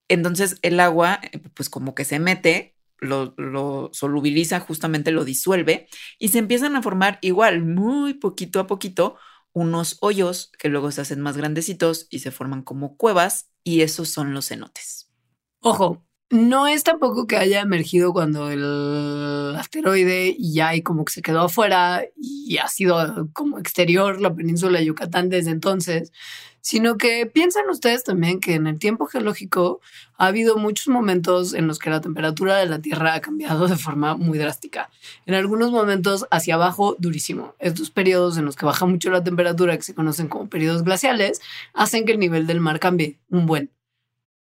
[0.10, 1.22] entonces el agua
[1.54, 5.88] pues como que se mete lo, solubiliza, justamente lo disuelve
[6.20, 9.18] y se empiezan a formar igual, muy poquito a poquito,
[9.54, 14.10] unos hoyos que luego se hacen más grandecitos y se forman como cuevas y esos
[14.10, 15.12] son los cenotes.
[15.60, 21.22] Ojo, no es tampoco que haya emergido cuando el asteroide ya y como que se
[21.22, 26.14] quedó afuera y ha sido como exterior la península de Yucatán desde entonces,
[26.62, 29.82] sino que piensan ustedes también que en el tiempo geológico
[30.18, 33.76] ha habido muchos momentos en los que la temperatura de la Tierra ha cambiado de
[33.76, 34.90] forma muy drástica.
[35.26, 37.56] En algunos momentos hacia abajo, durísimo.
[37.60, 41.42] Estos periodos en los que baja mucho la temperatura, que se conocen como periodos glaciales,
[41.74, 43.72] hacen que el nivel del mar cambie un buen.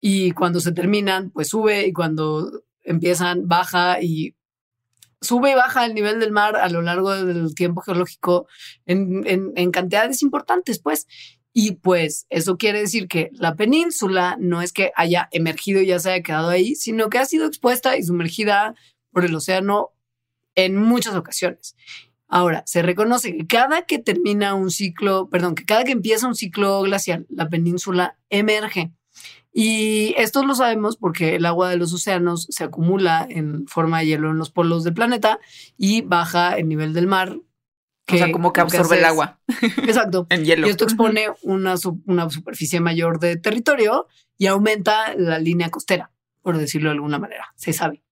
[0.02, 4.36] Y cuando se terminan, pues sube y cuando empiezan, baja y
[5.22, 8.48] sube y baja el nivel del mar a lo largo del tiempo geológico
[8.86, 9.24] en,
[9.56, 11.08] en, cantidades importantes, pues.
[11.52, 16.00] Y pues eso quiere decir que la península no es que haya emergido y ya
[16.00, 18.76] se haya quedado ahí, sino que ha sido expuesta y sumergida
[19.12, 19.90] por el océano
[20.56, 21.76] en muchas ocasiones.
[22.28, 26.36] Ahora, se reconoce que cada que termina un ciclo, perdón, que cada que empieza un
[26.36, 28.92] ciclo glacial, la península emerge.
[29.52, 34.06] Y esto lo sabemos porque el agua de los océanos se acumula en forma de
[34.06, 35.40] hielo en los polos del planeta
[35.78, 37.36] y baja el nivel del mar
[38.12, 39.40] o sea, como que absorbe el agua.
[39.84, 40.28] Exacto.
[40.30, 40.68] en hielo.
[40.68, 41.76] Y esto expone una,
[42.06, 47.54] una superficie mayor de territorio y aumenta la línea costera, por decirlo de alguna manera.
[47.56, 48.04] Se sabe.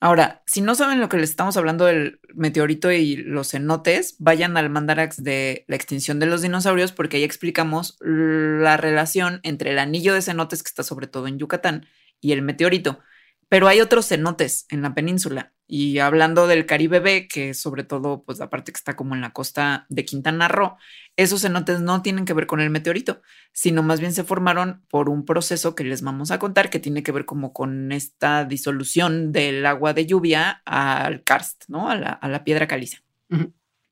[0.00, 4.56] Ahora, si no saben lo que les estamos hablando del meteorito y los cenotes, vayan
[4.56, 9.78] al mandarax de la extinción de los dinosaurios porque ahí explicamos la relación entre el
[9.80, 11.86] anillo de cenotes que está sobre todo en Yucatán
[12.20, 13.00] y el meteorito.
[13.48, 15.52] Pero hay otros cenotes en la península.
[15.70, 19.20] Y hablando del Caribe B, que sobre todo, pues la parte que está como en
[19.20, 20.76] la costa de Quintana Roo,
[21.16, 23.20] esos cenotes no tienen que ver con el meteorito,
[23.52, 27.02] sino más bien se formaron por un proceso que les vamos a contar que tiene
[27.02, 31.90] que ver como con esta disolución del agua de lluvia al karst, ¿no?
[31.90, 33.02] A la, piedra caliza.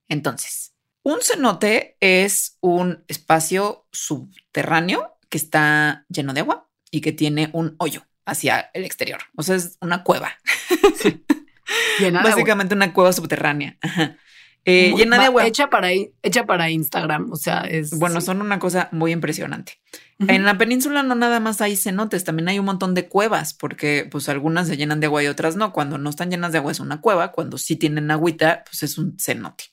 [0.08, 7.50] Entonces, un cenote es un espacio subterráneo que está lleno de agua y que tiene
[7.52, 9.20] un hoyo hacia el exterior.
[9.36, 10.32] O sea, es una cueva.
[12.22, 13.78] Básicamente una cueva subterránea.
[14.68, 15.46] Eh, llena de agua.
[15.46, 17.32] Hecha para, hecha para Instagram.
[17.32, 17.96] O sea, es.
[17.98, 19.80] Bueno, son una cosa muy impresionante.
[20.18, 24.08] En la península no nada más hay cenotes, también hay un montón de cuevas, porque
[24.10, 25.72] pues algunas se llenan de agua y otras no.
[25.72, 28.98] Cuando no están llenas de agua es una cueva, cuando sí tienen agüita, pues es
[28.98, 29.64] un cenote.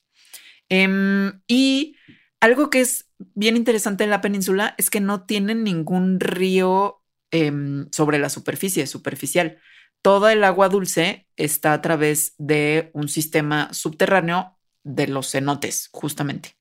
[0.69, 1.95] Em, y
[2.41, 7.02] algo que es bien interesante en la península es que no tienen ningún río
[7.35, 9.57] Em, sobre la superficie superficial.
[10.03, 16.55] Toda el agua dulce está a través de un sistema subterráneo de los cenotes, justamente.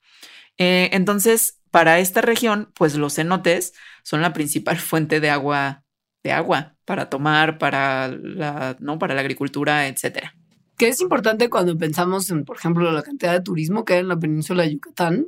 [0.57, 5.85] Eh, entonces, para esta región, pues los cenotes son la principal fuente de agua,
[6.25, 8.99] de agua para tomar, para la, ¿no?
[8.99, 10.35] para la agricultura, etcétera.
[10.79, 14.09] Que es importante cuando pensamos en, por ejemplo, la cantidad de turismo que hay en
[14.09, 15.27] la península de Yucatán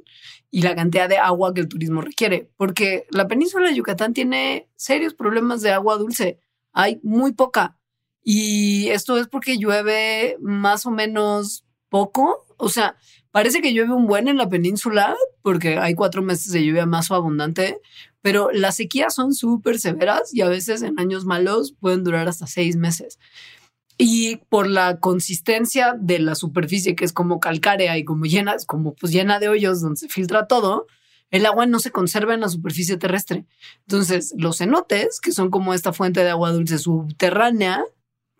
[0.54, 4.68] y la cantidad de agua que el turismo requiere, porque la península de Yucatán tiene
[4.76, 6.38] serios problemas de agua dulce.
[6.72, 7.76] Hay muy poca.
[8.22, 12.46] Y esto es porque llueve más o menos poco.
[12.56, 12.96] O sea,
[13.34, 17.10] Parece que llueve un buen en la península porque hay cuatro meses de lluvia más
[17.10, 17.80] abundante,
[18.22, 22.46] pero las sequías son súper severas y a veces en años malos pueden durar hasta
[22.46, 23.18] seis meses.
[23.96, 28.94] Y por la consistencia de la superficie, que es como calcárea y como llena, como
[28.94, 30.86] pues llena de hoyos donde se filtra todo,
[31.30, 33.44] el agua no se conserva en la superficie terrestre.
[33.86, 37.84] Entonces, los cenotes, que son como esta fuente de agua dulce subterránea,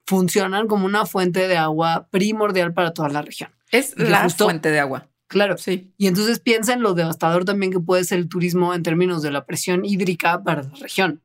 [0.07, 3.51] funcionan como una fuente de agua primordial para toda la región.
[3.71, 5.09] Es la justo- fuente de agua.
[5.27, 5.57] Claro.
[5.57, 5.93] Sí.
[5.97, 9.33] Y entonces piensa en lo devastador también que puede ser el turismo en términos de
[9.33, 11.23] la presión hídrica para la región.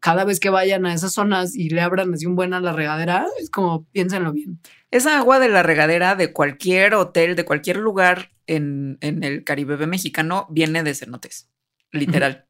[0.00, 2.72] Cada vez que vayan a esas zonas y le abran así un buen a la
[2.72, 4.60] regadera, es como piénsenlo bien.
[4.90, 9.86] Esa agua de la regadera de cualquier hotel, de cualquier lugar en, en el Caribe
[9.86, 11.48] mexicano, viene de cenotes.
[11.92, 12.46] Literal.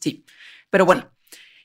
[0.00, 0.24] Sí.
[0.70, 1.10] Pero bueno,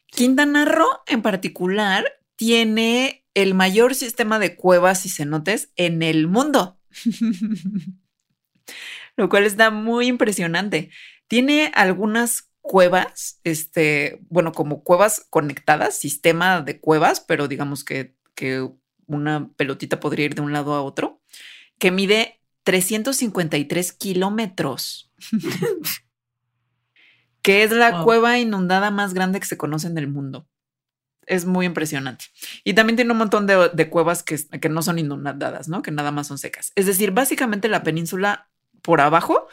[0.08, 6.80] Quintana Roo en particular tiene el mayor sistema de cuevas y cenotes en el mundo.
[9.18, 10.90] Lo cual está muy impresionante.
[11.28, 18.70] Tiene algunas cuevas, este, bueno, como cuevas conectadas, sistema de cuevas, pero digamos que, que
[19.08, 21.22] una pelotita podría ir de un lado a otro,
[21.80, 25.12] que mide 353 kilómetros.
[27.42, 28.04] que es la Wow.
[28.04, 30.48] cueva inundada más grande que se conoce en el mundo.
[31.28, 32.26] Es muy impresionante.
[32.64, 35.82] Y también tiene un montón de, de cuevas que, que no son inundadas, ¿no?
[35.82, 36.72] Que nada más son secas.
[36.76, 38.50] Es decir, básicamente la península
[38.84, 39.48] por abajo,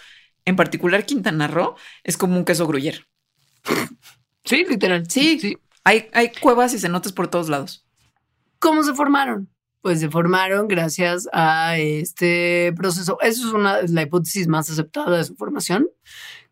[0.44, 3.06] en particular Quintana Roo, es como un queso gruyere.
[4.44, 5.08] Sí, literal.
[5.08, 5.56] Sí, sí.
[5.84, 7.84] Hay, hay cuevas y cenotes por todos lados.
[8.58, 9.48] ¿Cómo se formaron?
[9.80, 13.18] Pues se formaron gracias a este proceso.
[13.20, 15.88] Eso es una, la hipótesis más aceptada de su formación,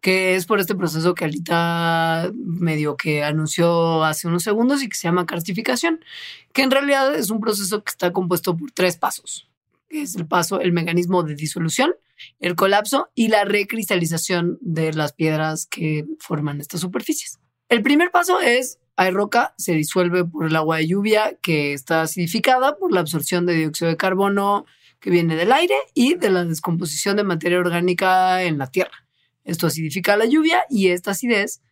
[0.00, 4.96] que es por este proceso que Alita medio que anunció hace unos segundos y que
[4.96, 6.04] se llama carstificación,
[6.52, 9.48] que en realidad es un proceso que está compuesto por tres pasos,
[9.88, 11.92] es el paso, el mecanismo de disolución,
[12.38, 17.38] el colapso y la recristalización de las piedras que forman estas superficies.
[17.68, 22.02] El primer paso es hay roca, se disuelve por el agua de lluvia que está
[22.02, 24.66] acidificada por la absorción de dióxido de carbono
[25.00, 29.06] que viene del aire y de la descomposición de materia orgánica en la tierra.
[29.44, 31.62] Esto acidifica la lluvia y esta acidez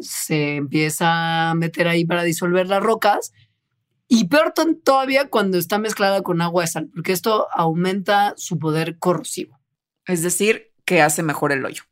[0.00, 3.32] se empieza a meter ahí para disolver las rocas.
[4.08, 4.54] Y peor
[4.84, 9.55] todavía cuando está mezclada con agua de sal, porque esto aumenta su poder corrosivo.
[10.06, 11.82] Es decir, que hace mejor el hoyo.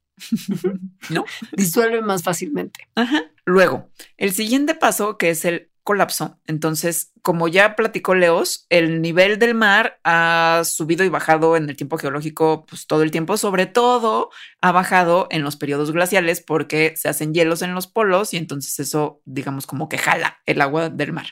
[1.11, 1.25] ¿No?
[1.53, 2.89] Disuelve más fácilmente.
[2.95, 3.25] Ajá.
[3.45, 6.41] Luego, el siguiente paso, que es el colapso.
[6.47, 11.77] Entonces, como ya platicó Leos, el nivel del mar ha subido y bajado en el
[11.77, 14.31] tiempo geológico, pues todo el tiempo, sobre todo
[14.62, 18.81] ha bajado en los periodos glaciales porque se hacen hielos en los polos y entonces
[18.81, 21.27] eso, digamos, como que jala el agua del mar.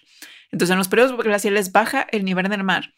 [0.50, 2.94] Entonces, en los periodos glaciales baja el nivel del mar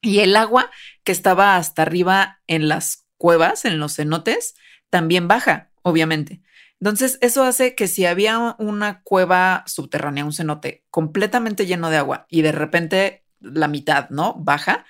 [0.00, 0.70] y el agua
[1.04, 4.54] que estaba hasta arriba en las cuevas, en los cenotes,
[4.90, 6.42] también baja, obviamente.
[6.80, 12.26] Entonces, eso hace que si había una cueva subterránea, un cenote completamente lleno de agua
[12.28, 14.34] y de repente la mitad, ¿no?
[14.34, 14.84] Baja,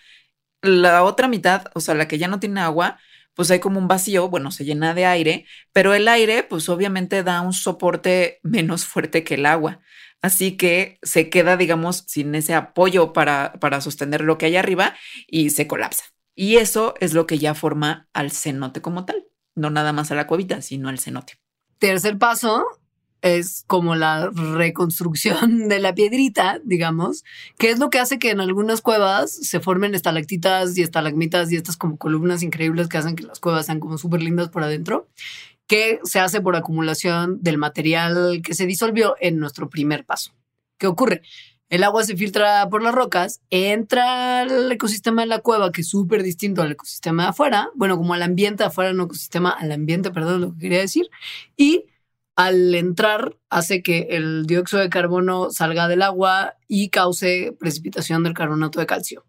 [0.62, 2.98] la otra mitad, o sea, la que ya no tiene agua,
[3.34, 7.22] pues hay como un vacío, bueno, se llena de aire, pero el aire, pues obviamente
[7.22, 9.80] da un soporte menos fuerte que el agua.
[10.22, 14.96] Así que se queda, digamos, sin ese apoyo para, para sostener lo que hay arriba
[15.28, 16.15] y se colapsa.
[16.36, 19.26] Y eso es lo que ya forma al cenote como tal.
[19.56, 21.40] No nada más a la cuevita, sino al cenote.
[21.78, 22.66] Tercer paso
[23.22, 27.24] es como la reconstrucción de la piedrita, digamos,
[27.58, 31.56] que es lo que hace que en algunas cuevas se formen estalactitas y estalagmitas y
[31.56, 35.08] estas como columnas increíbles que hacen que las cuevas sean como súper lindas por adentro,
[35.66, 40.32] que se hace por acumulación del material que se disolvió en nuestro primer paso.
[40.78, 41.22] ¿Qué ocurre?
[41.68, 45.88] El agua se filtra por las rocas, entra al ecosistema de la cueva, que es
[45.88, 50.10] súper distinto al ecosistema de afuera, bueno, como al ambiente afuera, no ecosistema, al ambiente,
[50.12, 51.10] perdón, lo que quería decir,
[51.56, 51.86] y
[52.36, 58.34] al entrar hace que el dióxido de carbono salga del agua y cause precipitación del
[58.34, 59.24] carbonato de calcio.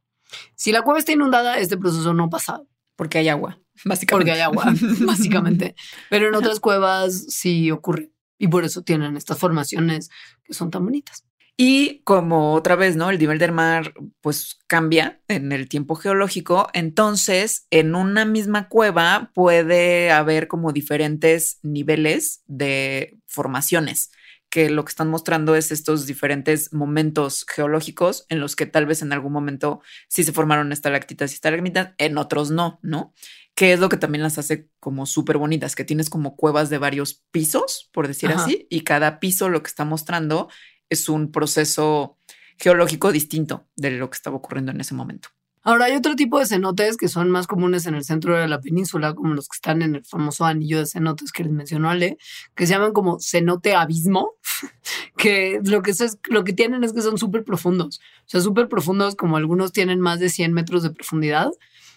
[0.56, 2.64] Si la cueva está inundada, este proceso no pasa.
[2.98, 4.12] Porque hay agua, básicamente.
[4.12, 4.74] Porque hay agua,
[5.06, 5.76] básicamente.
[6.10, 8.12] Pero en otras cuevas sí ocurre.
[8.38, 10.10] Y por eso tienen estas formaciones
[10.44, 11.24] que son tan bonitas.
[11.60, 13.10] Y como otra vez, ¿no?
[13.10, 19.32] El nivel del mar pues cambia en el tiempo geológico, entonces en una misma cueva
[19.34, 24.12] puede haber como diferentes niveles de formaciones,
[24.52, 29.02] que lo que están mostrando es estos diferentes momentos geológicos en los que tal vez
[29.02, 33.16] en algún momento sí se formaron estalactitas y estalagmitas, en otros no, ¿no?
[33.56, 36.78] Que es lo que también las hace como súper bonitas, que tienes como cuevas de
[36.78, 38.44] varios pisos, por decir Ajá.
[38.44, 40.50] así, y cada piso lo que está mostrando
[40.90, 42.18] es un proceso
[42.58, 45.30] geológico distinto de lo que estaba ocurriendo en ese momento.
[45.68, 48.62] Ahora hay otro tipo de cenotes que son más comunes en el centro de la
[48.62, 52.18] península, como los que están en el famoso anillo de cenotes que les mencionó Ale,
[52.56, 54.32] que se llaman como cenote abismo,
[55.18, 58.70] que lo que, es, lo que tienen es que son súper profundos, o sea, súper
[58.70, 61.52] profundos, como algunos tienen más de 100 metros de profundidad.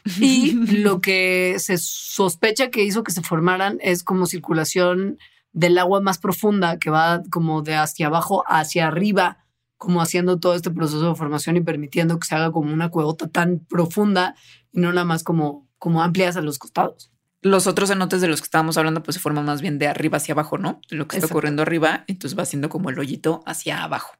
[0.19, 0.53] Y
[0.83, 5.19] lo que se sospecha que hizo que se formaran es como circulación
[5.53, 9.39] del agua más profunda que va como de hacia abajo hacia arriba
[9.81, 13.29] como haciendo todo este proceso de formación y permitiendo que se haga como una cuevota
[13.29, 14.35] tan profunda
[14.73, 17.11] y no nada más como, como amplias a los costados.
[17.41, 20.19] Los otros cenotes de los que estábamos hablando, pues se forman más bien de arriba
[20.19, 20.83] hacia abajo, ¿no?
[20.91, 24.13] Lo que está ocurriendo arriba, entonces va haciendo como el hoyito hacia abajo.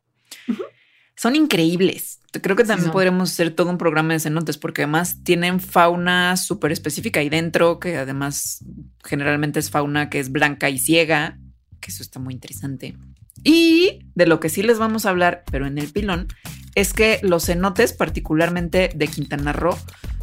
[1.21, 2.19] Son increíbles.
[2.41, 6.73] Creo que también podremos hacer todo un programa de cenotes porque además tienen fauna súper
[6.73, 8.65] específica ahí dentro, que además
[9.05, 11.39] generalmente es fauna que es blanca y ciega,
[11.79, 12.97] que eso está muy interesante.
[13.45, 16.27] Y de lo que sí les vamos a hablar, pero en el pilón,
[16.75, 19.77] es que los cenotes, particularmente de Quintana Roo,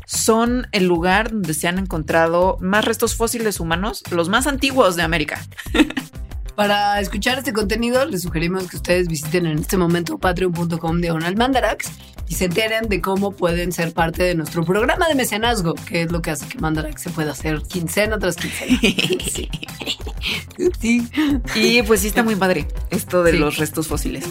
[0.08, 5.04] son el lugar donde se han encontrado más restos fósiles humanos, los más antiguos de
[5.04, 5.46] América.
[6.58, 11.92] Para escuchar este contenido, les sugerimos que ustedes visiten en este momento patreon.com diagonal mandarax
[12.28, 16.12] y se enteren de cómo pueden ser parte de nuestro programa de mecenazgo, que es
[16.12, 18.80] lo que hace que Mandarax se pueda hacer quincena tras quincena.
[20.82, 21.08] sí.
[21.54, 24.26] Y pues sí está muy padre esto de los restos fósiles.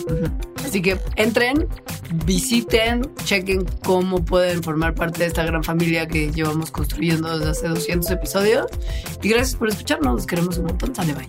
[0.65, 1.69] Así que entren,
[2.24, 7.69] visiten, chequen cómo pueden formar parte de esta gran familia que llevamos construyendo desde hace
[7.69, 8.66] 200 episodios.
[9.23, 10.93] Y gracias por escucharnos, los queremos un montón.
[10.93, 11.28] Sale, bye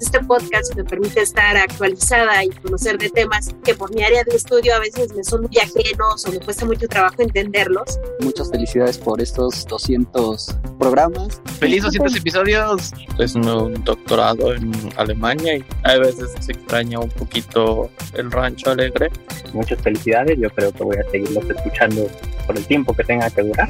[0.00, 4.36] este podcast me permite estar actualizada y conocer de temas que por mi área de
[4.36, 7.98] estudio a veces me son muy ajenos o me cuesta mucho trabajo entenderlos.
[8.20, 11.40] Muchas felicidades por estos 200 programas.
[11.58, 12.92] Feliz 200 episodios.
[13.18, 19.10] Es un doctorado en Alemania y a veces se extraña un poquito el rancho alegre.
[19.52, 22.08] Muchas felicidades, yo creo que voy a seguirlos escuchando
[22.46, 23.68] por el tiempo que tenga que durar.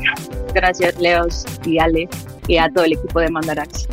[0.55, 2.09] Gracias Leos y Ale
[2.47, 3.89] y a todo el equipo de Mandarax.